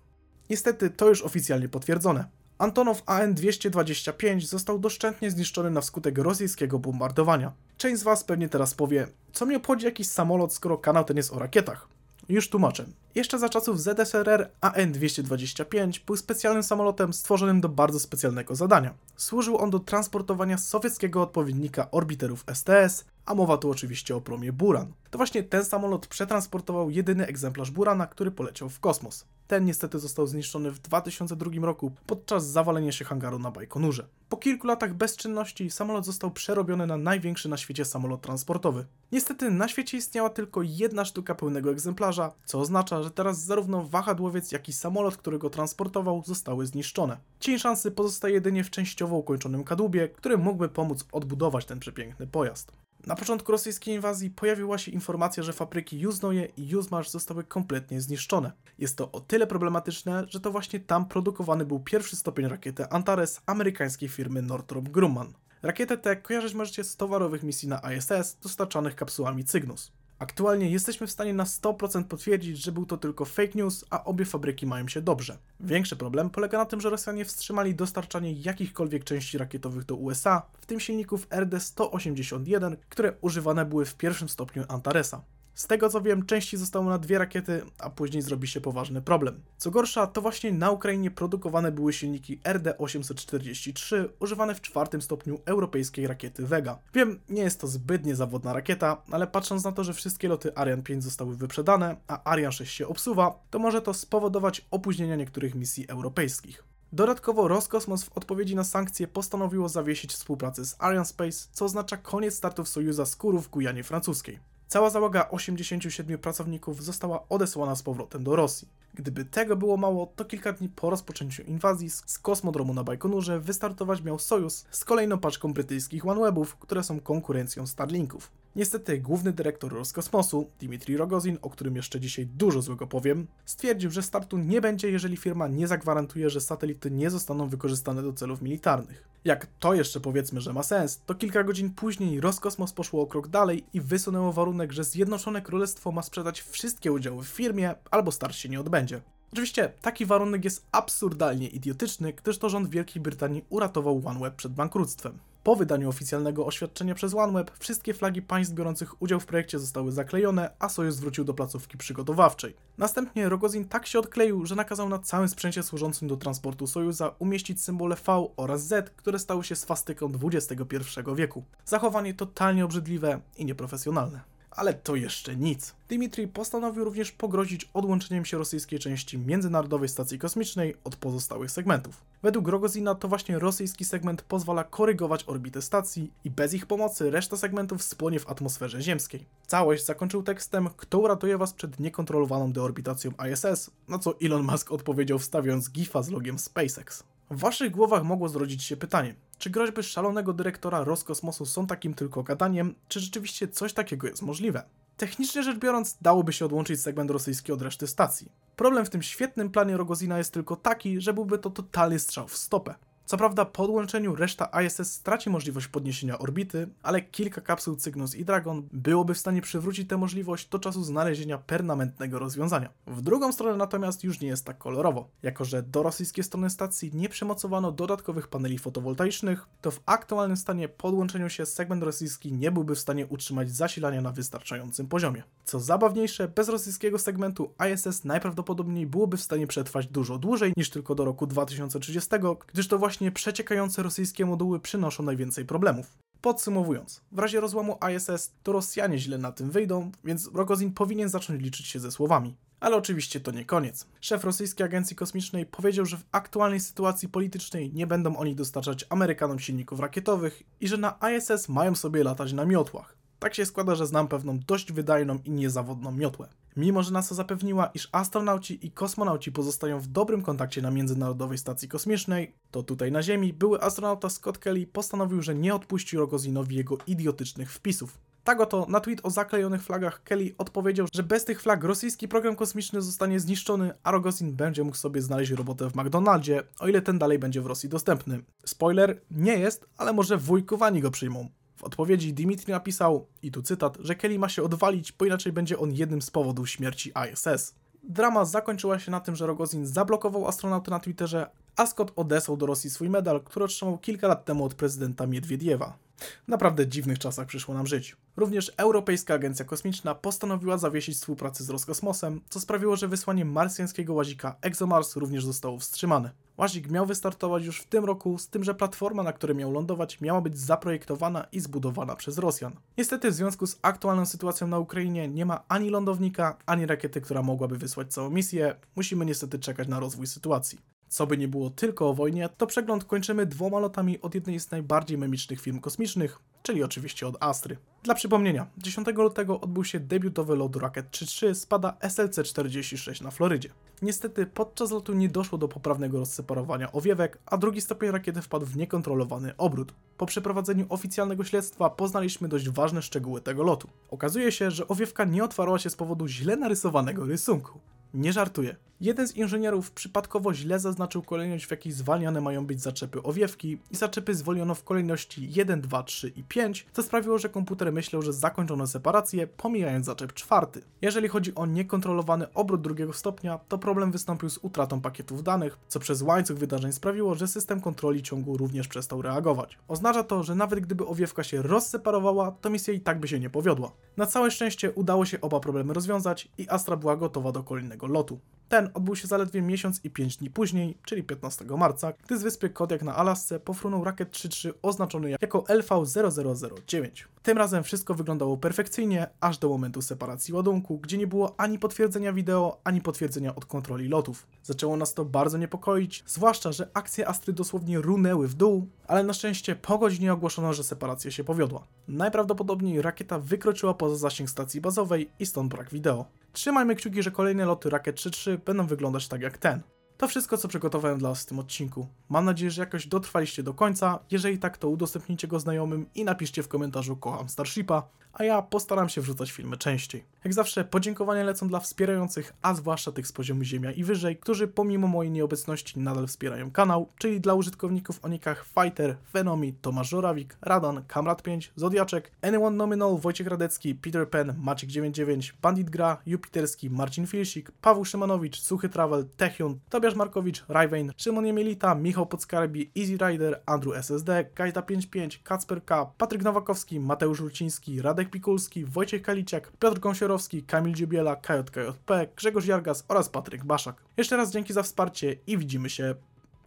Niestety 0.49 0.89
to 0.89 1.09
już 1.09 1.21
oficjalnie 1.21 1.69
potwierdzone. 1.69 2.25
Antonow 2.57 3.03
AN-225 3.05 4.41
został 4.41 4.79
doszczętnie 4.79 5.31
zniszczony 5.31 5.71
na 5.71 5.81
skutek 5.81 6.17
rosyjskiego 6.17 6.79
bombardowania. 6.79 7.51
Część 7.77 8.01
z 8.01 8.03
Was 8.03 8.23
pewnie 8.23 8.49
teraz 8.49 8.73
powie, 8.73 9.07
co 9.33 9.45
mnie 9.45 9.57
obchodzi 9.57 9.85
jakiś 9.85 10.07
samolot, 10.07 10.53
skoro 10.53 10.77
kanał 10.77 11.03
ten 11.03 11.17
jest 11.17 11.33
o 11.33 11.39
rakietach. 11.39 11.87
Już 12.29 12.49
tłumaczę. 12.49 12.85
Jeszcze 13.15 13.39
za 13.39 13.49
czasów 13.49 13.81
ZSRR 13.81 14.49
AN-225 14.61 15.99
był 16.05 16.17
specjalnym 16.17 16.63
samolotem 16.63 17.13
stworzonym 17.13 17.61
do 17.61 17.69
bardzo 17.69 17.99
specjalnego 17.99 18.55
zadania. 18.55 18.93
Służył 19.15 19.57
on 19.57 19.69
do 19.69 19.79
transportowania 19.79 20.57
sowieckiego 20.57 21.21
odpowiednika 21.21 21.91
orbiterów 21.91 22.45
STS, 22.53 23.05
a 23.25 23.35
mowa 23.35 23.57
tu 23.57 23.69
oczywiście 23.69 24.15
o 24.15 24.21
promie 24.21 24.53
Buran. 24.53 24.93
To 25.09 25.17
właśnie 25.17 25.43
ten 25.43 25.65
samolot 25.65 26.07
przetransportował 26.07 26.89
jedyny 26.89 27.27
egzemplarz 27.27 27.71
Burana, 27.71 28.07
który 28.07 28.31
poleciał 28.31 28.69
w 28.69 28.79
kosmos. 28.79 29.25
Ten 29.47 29.65
niestety 29.65 29.99
został 29.99 30.27
zniszczony 30.27 30.71
w 30.71 30.79
2002 30.79 31.51
roku 31.61 31.91
podczas 32.05 32.45
zawalenia 32.47 32.91
się 32.91 33.05
hangaru 33.05 33.39
na 33.39 33.51
Bajkonurze. 33.51 34.07
Po 34.29 34.37
kilku 34.37 34.67
latach 34.67 34.93
bezczynności 34.93 35.71
samolot 35.71 36.05
został 36.05 36.31
przerobiony 36.31 36.87
na 36.87 36.97
największy 36.97 37.49
na 37.49 37.57
świecie 37.57 37.85
samolot 37.85 38.21
transportowy. 38.21 38.85
Niestety 39.11 39.51
na 39.51 39.67
świecie 39.67 39.97
istniała 39.97 40.29
tylko 40.29 40.61
jedna 40.63 41.05
sztuka 41.05 41.35
pełnego 41.35 41.71
egzemplarza, 41.71 42.31
co 42.45 42.59
oznacza, 42.59 43.03
że 43.03 43.11
teraz 43.11 43.43
zarówno 43.43 43.83
wahadłowiec, 43.83 44.51
jak 44.51 44.69
i 44.69 44.73
samolot, 44.73 45.17
który 45.17 45.39
go 45.39 45.49
transportował, 45.49 46.23
zostały 46.25 46.65
zniszczone. 46.65 47.17
Cień 47.39 47.59
szansy 47.59 47.91
pozostaje 47.91 48.33
jedynie 48.33 48.63
w 48.63 48.69
częściowo 48.69 49.15
ukończonym 49.15 49.63
kadłubie, 49.63 50.09
który 50.09 50.37
mógłby 50.37 50.69
pomóc 50.69 51.05
odbudować 51.11 51.65
ten 51.65 51.79
przepiękny 51.79 52.27
pojazd. 52.27 52.71
Na 53.07 53.15
początku 53.15 53.51
rosyjskiej 53.51 53.95
inwazji 53.95 54.29
pojawiła 54.29 54.77
się 54.77 54.91
informacja, 54.91 55.43
że 55.43 55.53
fabryki 55.53 55.99
Yuznoje 55.99 56.47
i 56.57 56.69
Yuzmash 56.69 57.09
zostały 57.09 57.43
kompletnie 57.43 58.01
zniszczone. 58.01 58.51
Jest 58.79 58.97
to 58.97 59.11
o 59.11 59.19
tyle 59.19 59.47
problematyczne, 59.47 60.25
że 60.29 60.39
to 60.39 60.51
właśnie 60.51 60.79
tam 60.79 61.05
produkowany 61.05 61.65
był 61.65 61.79
pierwszy 61.79 62.15
stopień 62.15 62.47
rakiety 62.47 62.89
Antares 62.89 63.41
amerykańskiej 63.45 64.09
firmy 64.09 64.41
Northrop 64.41 64.89
Grumman. 64.89 65.33
Rakietę 65.61 65.97
tę 65.97 66.15
kojarzyć 66.15 66.53
możecie 66.53 66.83
z 66.83 66.95
towarowych 66.95 67.43
misji 67.43 67.69
na 67.69 67.81
ISS 67.95 68.37
dostarczanych 68.43 68.95
kapsułami 68.95 69.43
Cygnus. 69.45 69.91
Aktualnie 70.19 70.69
jesteśmy 70.69 71.07
w 71.07 71.11
stanie 71.11 71.33
na 71.33 71.43
100% 71.43 72.03
potwierdzić, 72.03 72.57
że 72.57 72.71
był 72.71 72.85
to 72.85 72.97
tylko 72.97 73.25
fake 73.25 73.51
news, 73.55 73.85
a 73.89 74.03
obie 74.03 74.25
fabryki 74.25 74.65
mają 74.65 74.87
się 74.87 75.01
dobrze. 75.01 75.37
Większy 75.59 75.95
problem 75.95 76.29
polega 76.29 76.57
na 76.57 76.65
tym, 76.65 76.81
że 76.81 76.89
Rosjanie 76.89 77.25
wstrzymali 77.25 77.75
dostarczanie 77.75 78.31
jakichkolwiek 78.33 79.03
części 79.03 79.37
rakietowych 79.37 79.85
do 79.85 79.95
USA, 79.95 80.41
w 80.61 80.65
tym 80.65 80.79
silników 80.79 81.29
RD-181, 81.29 82.75
które 82.89 83.13
używane 83.21 83.65
były 83.65 83.85
w 83.85 83.95
pierwszym 83.95 84.29
stopniu 84.29 84.63
Antaresa. 84.67 85.21
Z 85.57 85.67
tego 85.67 85.89
co 85.89 86.01
wiem, 86.01 86.25
części 86.25 86.57
zostały 86.57 86.85
na 86.85 86.97
dwie 86.97 87.17
rakiety, 87.17 87.61
a 87.79 87.89
później 87.89 88.21
zrobi 88.21 88.47
się 88.47 88.61
poważny 88.61 89.01
problem. 89.01 89.41
Co 89.57 89.71
gorsza, 89.71 90.07
to 90.07 90.21
właśnie 90.21 90.51
na 90.51 90.71
Ukrainie 90.71 91.11
produkowane 91.11 91.71
były 91.71 91.93
silniki 91.93 92.39
RD-843, 92.43 94.09
używane 94.19 94.55
w 94.55 94.61
czwartym 94.61 95.01
stopniu 95.01 95.39
europejskiej 95.45 96.07
rakiety 96.07 96.45
Vega. 96.45 96.79
Wiem, 96.93 97.19
nie 97.29 97.41
jest 97.41 97.61
to 97.61 97.67
zbyt 97.67 98.05
niezawodna 98.05 98.53
rakieta, 98.53 99.01
ale 99.11 99.27
patrząc 99.27 99.63
na 99.63 99.71
to, 99.71 99.83
że 99.83 99.93
wszystkie 99.93 100.27
loty 100.27 100.55
Ariane 100.55 100.83
5 100.83 101.03
zostały 101.03 101.35
wyprzedane, 101.35 101.95
a 102.07 102.31
Ariane 102.31 102.51
6 102.51 102.75
się 102.75 102.87
obsuwa, 102.87 103.39
to 103.49 103.59
może 103.59 103.81
to 103.81 103.93
spowodować 103.93 104.65
opóźnienia 104.71 105.15
niektórych 105.15 105.55
misji 105.55 105.85
europejskich. 105.87 106.63
Dodatkowo 106.93 107.47
Roskosmos 107.47 108.03
w 108.03 108.17
odpowiedzi 108.17 108.55
na 108.55 108.63
sankcje 108.63 109.07
postanowiło 109.07 109.69
zawiesić 109.69 110.13
współpracę 110.13 110.65
z 110.65 110.75
Arianespace, 110.79 111.47
co 111.51 111.65
oznacza 111.65 111.97
koniec 111.97 112.35
startów 112.35 112.69
Sojuza 112.69 113.05
z 113.05 113.15
Kuru 113.15 113.41
w 113.41 113.49
Gujanie 113.49 113.83
francuskiej. 113.83 114.39
Cała 114.69 114.89
załoga 114.89 115.29
87 115.29 116.17
pracowników 116.17 116.83
została 116.83 117.27
odesłana 117.29 117.75
z 117.75 117.83
powrotem 117.83 118.23
do 118.23 118.35
Rosji. 118.35 118.67
Gdyby 118.93 119.25
tego 119.25 119.55
było 119.55 119.77
mało, 119.77 120.13
to 120.15 120.25
kilka 120.25 120.53
dni 120.53 120.69
po 120.69 120.89
rozpoczęciu 120.89 121.43
inwazji 121.43 121.89
z 121.89 122.19
kosmodromu 122.19 122.73
na 122.73 122.83
Bajkonurze 122.83 123.39
wystartować 123.39 124.03
miał 124.03 124.19
Sojus 124.19 124.65
z 124.71 124.85
kolejną 124.85 125.17
paczką 125.17 125.53
brytyjskich 125.53 126.07
OneWebów, 126.07 126.55
które 126.55 126.83
są 126.83 126.99
konkurencją 126.99 127.67
Starlinków. 127.67 128.31
Niestety 128.57 128.99
główny 128.99 129.33
dyrektor 129.33 129.73
Roskosmosu, 129.73 130.49
Dimitri 130.59 130.97
Rogozin, 130.97 131.37
o 131.41 131.49
którym 131.49 131.75
jeszcze 131.75 131.99
dzisiaj 131.99 132.25
dużo 132.25 132.61
złego 132.61 132.87
powiem, 132.87 133.27
stwierdził, 133.45 133.91
że 133.91 134.03
startu 134.03 134.37
nie 134.37 134.61
będzie, 134.61 134.91
jeżeli 134.91 135.17
firma 135.17 135.47
nie 135.47 135.67
zagwarantuje, 135.67 136.29
że 136.29 136.41
satelity 136.41 136.91
nie 136.91 137.09
zostaną 137.09 137.47
wykorzystane 137.47 138.03
do 138.03 138.13
celów 138.13 138.41
militarnych. 138.41 139.03
Jak 139.25 139.47
to 139.59 139.73
jeszcze 139.73 139.99
powiedzmy, 139.99 140.41
że 140.41 140.53
ma 140.53 140.63
sens, 140.63 141.01
to 141.05 141.15
kilka 141.15 141.43
godzin 141.43 141.69
później 141.69 142.21
Roskosmos 142.21 142.73
poszło 142.73 143.01
o 143.01 143.07
krok 143.07 143.27
dalej 143.27 143.63
i 143.73 143.81
wysunęło 143.81 144.33
warunek, 144.33 144.71
że 144.71 144.83
Zjednoczone 144.83 145.41
Królestwo 145.41 145.91
ma 145.91 146.01
sprzedać 146.01 146.41
wszystkie 146.41 146.91
udziały 146.91 147.23
w 147.23 147.27
firmie, 147.27 147.75
albo 147.91 148.11
start 148.11 148.35
się 148.35 148.49
nie 148.49 148.59
odbędzie. 148.59 149.01
Oczywiście 149.31 149.71
taki 149.81 150.05
warunek 150.05 150.43
jest 150.43 150.65
absurdalnie 150.71 151.47
idiotyczny, 151.47 152.13
gdyż 152.13 152.37
to 152.37 152.49
rząd 152.49 152.69
Wielkiej 152.69 153.01
Brytanii 153.01 153.45
uratował 153.49 154.01
OneWeb 154.05 154.35
przed 154.35 154.53
bankructwem. 154.53 155.19
Po 155.47 155.55
wydaniu 155.55 155.89
oficjalnego 155.89 156.45
oświadczenia 156.45 156.95
przez 156.95 157.13
OneWeb, 157.13 157.51
wszystkie 157.59 157.93
flagi 157.93 158.21
państw 158.21 158.53
biorących 158.53 159.01
udział 159.01 159.19
w 159.19 159.25
projekcie 159.25 159.59
zostały 159.59 159.91
zaklejone, 159.91 160.49
a 160.59 160.69
Sojusz 160.69 160.95
wrócił 160.95 161.23
do 161.23 161.33
placówki 161.33 161.77
przygotowawczej. 161.77 162.55
Następnie 162.77 163.29
Rogozin 163.29 163.65
tak 163.65 163.87
się 163.87 163.99
odkleił, 163.99 164.45
że 164.45 164.55
nakazał 164.55 164.89
na 164.89 164.99
całym 164.99 165.29
sprzęcie 165.29 165.63
służącym 165.63 166.07
do 166.07 166.17
transportu 166.17 166.67
Sojuza 166.67 167.15
umieścić 167.19 167.61
symbole 167.61 167.95
V 168.07 168.27
oraz 168.37 168.67
Z, 168.67 168.89
które 168.89 169.19
stały 169.19 169.43
się 169.43 169.55
swastyką 169.55 170.11
XXI 170.23 170.85
wieku. 171.15 171.43
Zachowanie 171.65 172.13
totalnie 172.13 172.65
obrzydliwe 172.65 173.19
i 173.37 173.45
nieprofesjonalne. 173.45 174.36
Ale 174.57 174.73
to 174.73 174.95
jeszcze 174.95 175.35
nic. 175.35 175.75
Dimitri 175.89 176.27
postanowił 176.27 176.83
również 176.83 177.11
pogrozić 177.11 177.69
odłączeniem 177.73 178.25
się 178.25 178.37
rosyjskiej 178.37 178.79
części 178.79 179.17
Międzynarodowej 179.17 179.89
Stacji 179.89 180.19
Kosmicznej 180.19 180.75
od 180.83 180.95
pozostałych 180.95 181.51
segmentów. 181.51 182.01
Według 182.23 182.47
Rogozina 182.47 182.95
to 182.95 183.07
właśnie 183.07 183.39
rosyjski 183.39 183.85
segment 183.85 184.21
pozwala 184.21 184.63
korygować 184.63 185.23
orbitę 185.27 185.61
stacji 185.61 186.11
i 186.23 186.31
bez 186.31 186.53
ich 186.53 186.65
pomocy 186.65 187.11
reszta 187.11 187.37
segmentów 187.37 187.83
spłonie 187.83 188.19
w 188.19 188.29
atmosferze 188.29 188.81
ziemskiej. 188.81 189.25
Całość 189.47 189.85
zakończył 189.85 190.23
tekstem, 190.23 190.69
kto 190.77 190.99
uratuje 190.99 191.37
was 191.37 191.53
przed 191.53 191.79
niekontrolowaną 191.79 192.51
deorbitacją 192.51 193.11
ISS, 193.31 193.71
na 193.87 193.99
co 193.99 194.19
Elon 194.21 194.43
Musk 194.43 194.71
odpowiedział 194.71 195.19
wstawiając 195.19 195.71
gifa 195.71 196.03
z 196.03 196.09
logiem 196.09 196.39
SpaceX. 196.39 197.03
W 197.29 197.39
waszych 197.39 197.71
głowach 197.71 198.03
mogło 198.03 198.29
zrodzić 198.29 198.63
się 198.63 198.77
pytanie, 198.77 199.15
czy 199.37 199.49
groźby 199.49 199.83
szalonego 199.83 200.33
dyrektora 200.33 200.83
Roskosmosu 200.83 201.45
są 201.45 201.67
takim 201.67 201.93
tylko 201.93 202.23
gadaniem, 202.23 202.75
czy 202.87 202.99
rzeczywiście 202.99 203.47
coś 203.47 203.73
takiego 203.73 204.07
jest 204.07 204.21
możliwe? 204.21 204.63
Technicznie 204.97 205.43
rzecz 205.43 205.57
biorąc, 205.57 205.97
dałoby 206.01 206.33
się 206.33 206.45
odłączyć 206.45 206.81
segment 206.81 207.11
rosyjski 207.11 207.51
od 207.51 207.61
reszty 207.61 207.87
stacji. 207.87 208.31
Problem 208.55 208.85
w 208.85 208.89
tym 208.89 209.01
świetnym 209.01 209.49
planie 209.49 209.77
Rogozina 209.77 210.17
jest 210.17 210.33
tylko 210.33 210.55
taki, 210.55 211.01
że 211.01 211.13
byłby 211.13 211.39
to 211.39 211.49
totalny 211.49 211.99
strzał 211.99 212.27
w 212.27 212.37
stopę. 212.37 212.75
Co 213.07 213.17
prawda 213.17 213.45
po 213.45 213.63
odłączeniu 213.63 214.15
reszta 214.15 214.49
ISS 214.65 214.93
straci 214.93 215.29
możliwość 215.29 215.67
podniesienia 215.67 216.19
orbity, 216.19 216.69
ale 216.83 217.01
kilka 217.01 217.41
kapsuł 217.41 217.75
Cygnus 217.75 218.15
i 218.15 218.25
Dragon 218.25 218.67
byłoby 218.71 219.13
w 219.13 219.17
stanie 219.17 219.41
przywrócić 219.41 219.89
tę 219.89 219.97
możliwość 219.97 220.49
do 220.49 220.59
czasu 220.59 220.83
znalezienia 220.83 221.37
permanentnego 221.37 222.19
rozwiązania. 222.19 222.69
W 222.87 223.01
drugą 223.01 223.31
stronę 223.31 223.57
natomiast 223.57 224.03
już 224.03 224.19
nie 224.19 224.27
jest 224.27 224.45
tak 224.45 224.57
kolorowo. 224.57 225.09
Jako, 225.23 225.45
że 225.45 225.63
do 225.63 225.83
rosyjskiej 225.83 226.23
strony 226.23 226.49
stacji 226.49 226.91
nie 226.93 227.09
przemocowano 227.09 227.71
dodatkowych 227.71 228.27
paneli 228.27 228.57
fotowoltaicznych, 228.57 229.47
to 229.61 229.71
w 229.71 229.81
aktualnym 229.85 230.37
stanie 230.37 230.69
po 230.69 230.87
odłączeniu 230.87 231.29
się 231.29 231.45
segment 231.45 231.83
rosyjski 231.83 232.33
nie 232.33 232.51
byłby 232.51 232.75
w 232.75 232.79
stanie 232.79 233.07
utrzymać 233.07 233.51
zasilania 233.51 234.01
na 234.01 234.11
wystarczającym 234.11 234.87
poziomie. 234.87 235.23
Co 235.45 235.59
zabawniejsze, 235.59 236.27
bez 236.27 236.49
rosyjskiego 236.49 236.99
segmentu 236.99 237.53
ISS 237.73 238.03
najprawdopodobniej 238.03 238.87
byłoby 238.87 239.17
w 239.17 239.21
stanie 239.21 239.47
przetrwać 239.47 239.87
dużo 239.87 240.17
dłużej 240.17 240.53
niż 240.57 240.69
tylko 240.69 240.95
do 240.95 241.05
roku 241.05 241.27
2030, 241.27 242.09
gdyż 242.53 242.67
to 242.67 242.77
właśnie 242.77 242.96
właśnie 242.97 243.11
przeciekające 243.11 243.83
rosyjskie 243.83 244.25
moduły 244.25 244.59
przynoszą 244.59 245.03
najwięcej 245.03 245.45
problemów. 245.45 245.97
Podsumowując, 246.21 247.01
w 247.11 247.19
razie 247.19 247.39
rozłamu 247.39 247.77
ISS 247.95 248.31
to 248.43 248.51
Rosjanie 248.51 248.97
źle 248.97 249.17
na 249.17 249.31
tym 249.31 249.51
wyjdą, 249.51 249.91
więc 250.03 250.29
Rogozin 250.33 250.73
powinien 250.73 251.09
zacząć 251.09 251.41
liczyć 251.41 251.67
się 251.67 251.79
ze 251.79 251.91
słowami. 251.91 252.37
Ale 252.59 252.75
oczywiście 252.75 253.19
to 253.19 253.31
nie 253.31 253.45
koniec. 253.45 253.87
Szef 254.01 254.23
rosyjskiej 254.23 254.65
agencji 254.65 254.95
kosmicznej 254.95 255.45
powiedział, 255.45 255.85
że 255.85 255.97
w 255.97 256.05
aktualnej 256.11 256.59
sytuacji 256.59 257.09
politycznej 257.09 257.73
nie 257.73 257.87
będą 257.87 258.17
oni 258.17 258.35
dostarczać 258.35 258.85
Amerykanom 258.89 259.39
silników 259.39 259.79
rakietowych 259.79 260.43
i 260.59 260.67
że 260.67 260.77
na 260.77 260.99
ISS 261.17 261.49
mają 261.49 261.75
sobie 261.75 262.03
latać 262.03 262.33
na 262.33 262.45
miotłach. 262.45 262.97
Tak 263.19 263.35
się 263.35 263.45
składa, 263.45 263.75
że 263.75 263.87
znam 263.87 264.07
pewną 264.07 264.39
dość 264.39 264.71
wydajną 264.71 265.19
i 265.25 265.31
niezawodną 265.31 265.91
miotłę. 265.91 266.27
Mimo, 266.57 266.83
że 266.83 266.91
NASA 266.91 267.15
zapewniła, 267.15 267.69
iż 267.73 267.89
astronauci 267.91 268.65
i 268.65 268.71
kosmonauci 268.71 269.31
pozostają 269.31 269.79
w 269.79 269.87
dobrym 269.87 270.21
kontakcie 270.21 270.61
na 270.61 270.71
Międzynarodowej 270.71 271.37
Stacji 271.37 271.67
Kosmicznej, 271.67 272.35
to 272.51 272.63
tutaj 272.63 272.91
na 272.91 273.03
Ziemi 273.03 273.33
były 273.33 273.61
astronauta 273.61 274.09
Scott 274.09 274.37
Kelly 274.37 274.67
postanowił, 274.67 275.21
że 275.21 275.35
nie 275.35 275.55
odpuści 275.55 275.97
Rogozinowi 275.97 276.55
jego 276.55 276.77
idiotycznych 276.87 277.53
wpisów. 277.53 277.97
Tak 278.23 278.41
oto 278.41 278.65
na 278.69 278.79
tweet 278.79 278.99
o 279.03 279.09
zaklejonych 279.09 279.63
flagach 279.63 280.03
Kelly 280.03 280.35
odpowiedział, 280.37 280.87
że 280.93 281.03
bez 281.03 281.25
tych 281.25 281.41
flag 281.41 281.63
rosyjski 281.63 282.07
program 282.07 282.35
kosmiczny 282.35 282.81
zostanie 282.81 283.19
zniszczony, 283.19 283.73
a 283.83 283.91
Rogozin 283.91 284.35
będzie 284.35 284.63
mógł 284.63 284.77
sobie 284.77 285.01
znaleźć 285.01 285.31
robotę 285.31 285.69
w 285.69 285.75
McDonaldzie, 285.75 286.43
o 286.59 286.67
ile 286.67 286.81
ten 286.81 286.99
dalej 286.99 287.19
będzie 287.19 287.41
w 287.41 287.45
Rosji 287.45 287.69
dostępny. 287.69 288.23
Spoiler, 288.45 289.01
nie 289.11 289.37
jest, 289.39 289.65
ale 289.77 289.93
może 289.93 290.17
wujkowani 290.17 290.81
go 290.81 290.91
przyjmą. 290.91 291.29
W 291.57 291.63
odpowiedzi 291.63 292.13
Dimitri 292.13 292.53
napisał, 292.53 293.07
i 293.23 293.31
tu 293.31 293.41
cytat, 293.41 293.77
że 293.79 293.95
Kelly 293.95 294.19
ma 294.19 294.29
się 294.29 294.43
odwalić, 294.43 294.91
bo 294.91 295.05
inaczej 295.05 295.33
będzie 295.33 295.59
on 295.59 295.71
jednym 295.71 296.01
z 296.01 296.11
powodów 296.11 296.49
śmierci 296.49 296.91
ISS. 297.11 297.55
Drama 297.83 298.25
zakończyła 298.25 298.79
się 298.79 298.91
na 298.91 298.99
tym, 298.99 299.15
że 299.15 299.27
Rogozin 299.27 299.65
zablokował 299.65 300.27
astronautę 300.27 300.71
na 300.71 300.79
Twitterze, 300.79 301.29
a 301.55 301.65
Scott 301.65 301.91
odesłał 301.95 302.37
do 302.37 302.45
Rosji 302.45 302.69
swój 302.69 302.89
medal, 302.89 303.21
który 303.23 303.45
otrzymał 303.45 303.77
kilka 303.77 304.07
lat 304.07 304.25
temu 304.25 304.45
od 304.45 304.53
prezydenta 304.53 305.07
Miedwiediewa. 305.07 305.86
Naprawdę 306.27 306.67
dziwnych 306.67 306.99
czasach 306.99 307.27
przyszło 307.27 307.53
nam 307.53 307.67
żyć. 307.67 307.95
Również 308.17 308.51
Europejska 308.57 309.13
Agencja 309.13 309.45
Kosmiczna 309.45 309.95
postanowiła 309.95 310.57
zawiesić 310.57 310.95
współpracę 310.95 311.43
z 311.43 311.49
Roskosmosem, 311.49 312.21
co 312.29 312.39
sprawiło, 312.39 312.75
że 312.75 312.87
wysłanie 312.87 313.25
marsjańskiego 313.25 313.93
łazika 313.93 314.35
ExoMars 314.41 314.95
również 314.95 315.25
zostało 315.25 315.59
wstrzymane. 315.59 316.11
Łazik 316.37 316.71
miał 316.71 316.85
wystartować 316.85 317.45
już 317.45 317.61
w 317.61 317.65
tym 317.65 317.85
roku, 317.85 318.17
z 318.17 318.29
tym, 318.29 318.43
że 318.43 318.55
platforma, 318.55 319.03
na 319.03 319.13
której 319.13 319.35
miał 319.35 319.51
lądować, 319.51 320.01
miała 320.01 320.21
być 320.21 320.37
zaprojektowana 320.37 321.25
i 321.31 321.39
zbudowana 321.39 321.95
przez 321.95 322.17
Rosjan. 322.17 322.55
Niestety, 322.77 323.11
w 323.11 323.13
związku 323.13 323.47
z 323.47 323.59
aktualną 323.61 324.05
sytuacją 324.05 324.47
na 324.47 324.59
Ukrainie, 324.59 325.07
nie 325.07 325.25
ma 325.25 325.43
ani 325.47 325.69
lądownika, 325.69 326.37
ani 326.45 326.65
rakiety, 326.65 327.01
która 327.01 327.21
mogłaby 327.21 327.57
wysłać 327.57 327.93
całą 327.93 328.09
misję. 328.09 328.55
Musimy 328.75 329.05
niestety 329.05 329.39
czekać 329.39 329.67
na 329.67 329.79
rozwój 329.79 330.07
sytuacji. 330.07 330.76
Co 330.89 331.07
by 331.07 331.17
nie 331.17 331.27
było 331.27 331.49
tylko 331.49 331.89
o 331.89 331.93
wojnie, 331.93 332.29
to 332.37 332.47
przegląd 332.47 332.83
kończymy 332.83 333.25
dwoma 333.25 333.59
lotami 333.59 334.01
od 334.01 334.15
jednej 334.15 334.39
z 334.39 334.51
najbardziej 334.51 334.97
memicznych 334.97 335.41
firm 335.41 335.59
kosmicznych, 335.59 336.19
czyli 336.43 336.63
oczywiście 336.63 337.07
od 337.07 337.17
Astry. 337.19 337.57
Dla 337.83 337.95
przypomnienia, 337.95 338.47
10 338.57 338.87
lutego 338.87 339.41
odbył 339.41 339.63
się 339.63 339.79
debiutowy 339.79 340.35
lot 340.35 340.55
Rocket 340.55 340.89
3.3 340.91 341.33
spada 341.33 341.77
SLC-46 341.81 343.03
na 343.03 343.11
Florydzie. 343.11 343.49
Niestety 343.81 344.25
podczas 344.25 344.71
lotu 344.71 344.93
nie 344.93 345.09
doszło 345.09 345.37
do 345.37 345.47
poprawnego 345.47 345.99
rozseparowania 345.99 346.71
owiewek, 346.71 347.17
a 347.25 347.37
drugi 347.37 347.61
stopień 347.61 347.91
rakiety 347.91 348.21
wpadł 348.21 348.45
w 348.45 348.57
niekontrolowany 348.57 349.37
obrót. 349.37 349.73
Po 349.97 350.05
przeprowadzeniu 350.05 350.65
oficjalnego 350.69 351.23
śledztwa 351.23 351.69
poznaliśmy 351.69 352.27
dość 352.27 352.49
ważne 352.49 352.81
szczegóły 352.81 353.21
tego 353.21 353.43
lotu. 353.43 353.67
Okazuje 353.89 354.31
się, 354.31 354.51
że 354.51 354.67
owiewka 354.67 355.05
nie 355.05 355.23
otwarła 355.23 355.59
się 355.59 355.69
z 355.69 355.75
powodu 355.75 356.07
źle 356.07 356.35
narysowanego 356.35 357.05
rysunku. 357.05 357.59
Nie 357.93 358.13
żartuję. 358.13 358.55
Jeden 358.81 359.07
z 359.07 359.15
inżynierów 359.15 359.71
przypadkowo 359.71 360.33
źle 360.33 360.59
zaznaczył 360.59 361.01
kolejność, 361.01 361.45
w 361.45 361.51
jakiej 361.51 361.71
zwalniane 361.71 362.21
mają 362.21 362.45
być 362.45 362.61
zaczepy 362.61 363.03
owiewki 363.03 363.57
i 363.71 363.75
zaczepy 363.75 364.15
zwolniono 364.15 364.55
w 364.55 364.63
kolejności 364.63 365.27
1, 365.31 365.61
2, 365.61 365.83
3 365.83 366.07
i 366.15 366.23
5, 366.23 366.65
co 366.73 366.83
sprawiło, 366.83 367.17
że 367.17 367.29
komputer 367.29 367.73
myślał, 367.73 368.01
że 368.01 368.13
zakończono 368.13 368.67
separację, 368.67 369.27
pomijając 369.27 369.85
zaczep 369.85 370.13
czwarty. 370.13 370.61
Jeżeli 370.81 371.07
chodzi 371.07 371.35
o 371.35 371.45
niekontrolowany 371.45 372.33
obrót 372.33 372.61
drugiego 372.61 372.93
stopnia, 372.93 373.39
to 373.47 373.57
problem 373.57 373.91
wystąpił 373.91 374.29
z 374.29 374.37
utratą 374.37 374.81
pakietów 374.81 375.23
danych, 375.23 375.57
co 375.67 375.79
przez 375.79 376.01
łańcuch 376.01 376.37
wydarzeń 376.37 376.73
sprawiło, 376.73 377.15
że 377.15 377.27
system 377.27 377.61
kontroli 377.61 378.03
ciągu 378.03 378.37
również 378.37 378.67
przestał 378.67 379.01
reagować. 379.01 379.57
Oznacza 379.67 380.03
to, 380.03 380.23
że 380.23 380.35
nawet 380.35 380.59
gdyby 380.59 380.87
owiewka 380.87 381.23
się 381.23 381.41
rozseparowała, 381.41 382.31
to 382.31 382.49
misja 382.49 382.73
i 382.73 382.79
tak 382.79 382.99
by 382.99 383.07
się 383.07 383.19
nie 383.19 383.29
powiodła. 383.29 383.71
Na 383.97 384.05
całe 384.05 384.31
szczęście 384.31 384.71
udało 384.71 385.05
się 385.05 385.21
oba 385.21 385.39
problemy 385.39 385.73
rozwiązać 385.73 386.27
i 386.37 386.49
Astra 386.49 386.75
była 386.75 386.97
gotowa 386.97 387.31
do 387.31 387.43
kolejnego 387.43 387.87
lotu. 387.87 388.19
Ten 388.49 388.66
odbył 388.73 388.95
się 388.95 389.07
zaledwie 389.07 389.41
miesiąc 389.41 389.85
i 389.85 389.89
5 389.89 390.17
dni 390.17 390.29
później, 390.29 390.77
czyli 390.85 391.03
15 391.03 391.45
marca, 391.45 391.93
gdy 392.05 392.17
z 392.17 392.23
wyspy 392.23 392.49
Kodiak 392.49 392.83
na 392.83 392.95
Alasce 392.95 393.39
pofrunął 393.39 393.83
rakiet 393.83 394.11
3-3 394.11 394.53
oznaczony 394.61 395.09
jako 395.21 395.39
LV0009. 395.39 396.89
Tym 397.23 397.37
razem 397.37 397.63
wszystko 397.63 397.93
wyglądało 397.93 398.37
perfekcyjnie, 398.37 399.07
aż 399.19 399.37
do 399.37 399.49
momentu 399.49 399.81
separacji 399.81 400.33
ładunku, 400.33 400.77
gdzie 400.77 400.97
nie 400.97 401.07
było 401.07 401.35
ani 401.37 401.59
potwierdzenia 401.59 402.13
wideo, 402.13 402.61
ani 402.63 402.81
potwierdzenia 402.81 403.35
od 403.35 403.45
kontroli 403.45 403.87
lotów. 403.87 404.27
Zaczęło 404.43 404.77
nas 404.77 404.93
to 404.93 405.05
bardzo 405.05 405.37
niepokoić, 405.37 406.03
zwłaszcza, 406.07 406.51
że 406.51 406.69
akcje 406.73 407.07
Astry 407.07 407.33
dosłownie 407.33 407.81
runęły 407.81 408.27
w 408.27 408.33
dół, 408.33 408.67
ale 408.87 409.03
na 409.03 409.13
szczęście 409.13 409.55
po 409.55 409.77
godzinie 409.77 410.13
ogłoszono, 410.13 410.53
że 410.53 410.63
separacja 410.63 411.11
się 411.11 411.23
powiodła. 411.23 411.67
Najprawdopodobniej 411.87 412.81
rakieta 412.81 413.19
wykroczyła 413.19 413.73
poza 413.73 413.95
zasięg 413.95 414.29
stacji 414.29 414.61
bazowej 414.61 415.09
i 415.19 415.25
stąd 415.25 415.51
brak 415.51 415.69
wideo. 415.69 416.05
Trzymajmy 416.37 416.75
kciuki, 416.75 417.03
że 417.03 417.11
kolejne 417.11 417.45
loty 417.45 417.69
Rakiet 417.69 417.95
3.3 417.95 418.37
będą 418.37 418.67
wyglądać 418.67 419.07
tak 419.07 419.21
jak 419.21 419.37
ten. 419.37 419.61
To 419.97 420.07
wszystko, 420.07 420.37
co 420.37 420.47
przygotowałem 420.47 420.99
dla 420.99 421.09
Was 421.09 421.23
w 421.23 421.25
tym 421.25 421.39
odcinku. 421.39 421.87
Mam 422.09 422.25
nadzieję, 422.25 422.51
że 422.51 422.61
jakoś 422.61 422.87
dotrwaliście 422.87 423.43
do 423.43 423.53
końca. 423.53 423.99
Jeżeli 424.11 424.39
tak, 424.39 424.57
to 424.57 424.69
udostępnijcie 424.69 425.27
go 425.27 425.39
znajomym 425.39 425.85
i 425.95 426.03
napiszcie 426.03 426.43
w 426.43 426.47
komentarzu 426.47 426.95
kocham 426.95 427.29
Starshipa, 427.29 427.83
a 428.17 428.23
ja 428.23 428.41
postaram 428.41 428.89
się 428.89 429.01
wrzucać 429.01 429.31
filmy 429.31 429.57
częściej. 429.57 430.03
Jak 430.23 430.33
zawsze 430.33 430.65
podziękowania 430.65 431.23
lecą 431.23 431.47
dla 431.47 431.59
wspierających, 431.59 432.33
a 432.41 432.53
zwłaszcza 432.53 432.91
tych 432.91 433.07
z 433.07 433.11
poziomu 433.11 433.43
Ziemia 433.43 433.71
i 433.71 433.83
wyżej, 433.83 434.17
którzy 434.17 434.47
pomimo 434.47 434.87
mojej 434.87 435.11
nieobecności 435.11 435.79
nadal 435.79 436.07
wspierają 436.07 436.51
kanał, 436.51 436.89
czyli 436.97 437.21
dla 437.21 437.33
użytkowników 437.33 438.05
o 438.05 438.07
nikach 438.07 438.45
Fighter, 438.45 438.97
Venomi, 439.13 439.53
Tomasz 439.53 439.89
Żorawik, 439.89 440.37
Radan, 440.41 440.83
Kamrat5, 440.83 441.49
Zodiaczek, 441.55 442.11
Anyone 442.21 442.57
Nominal, 442.57 442.97
Wojciech 442.97 443.27
Radecki, 443.27 443.75
Peter 443.75 444.09
Pen, 444.09 444.35
Maciek99, 444.45 445.33
Bandit 445.41 445.69
Gra, 445.69 445.97
Jupiterski, 446.05 446.69
Marcin 446.69 447.07
Filsik, 447.07 447.51
Paweł 447.51 447.85
Szymanowicz, 447.85 448.39
Suchy 448.39 448.69
Travel, 448.69 449.05
Techion, 449.17 449.59
Tobiasz 449.87 449.97
Markowicz, 449.97 450.45
Rajwein, 450.49 450.93
Szymon 450.97 451.25
Jemielita, 451.25 451.75
Michał 451.75 452.05
Podskarbi, 452.05 452.71
Easy 452.75 452.97
Rider, 452.97 453.41
Andrew 453.45 453.75
SSD, 453.75 454.25
Kajta55, 454.35 455.23
Kacper 455.23 455.65
K, 455.65 455.85
Patryk 455.97 456.23
Nowakowski, 456.23 456.79
Mateusz 456.79 457.19
Ruciński, 457.19 457.81
Radek 457.81 458.09
Pikulski, 458.09 458.65
Wojciech 458.65 459.01
Kaliciak, 459.01 459.51
Piotr 459.59 459.79
Gąsiorowski, 459.79 460.43
Kamil 460.43 460.73
Dziebiela, 460.73 461.15
KJKJP, 461.15 462.07
Grzegorz 462.15 462.45
Jargas 462.45 462.85
oraz 462.87 463.09
Patryk 463.09 463.45
Baszak. 463.45 463.83
Jeszcze 463.97 464.17
raz 464.17 464.31
dzięki 464.31 464.53
za 464.53 464.63
wsparcie 464.63 465.15
i 465.27 465.37
widzimy 465.37 465.69
się 465.69 465.95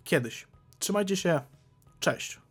kiedyś. 0.05 0.49
Trzymajcie 0.79 1.17
się, 1.17 1.41
cześć! 2.01 2.50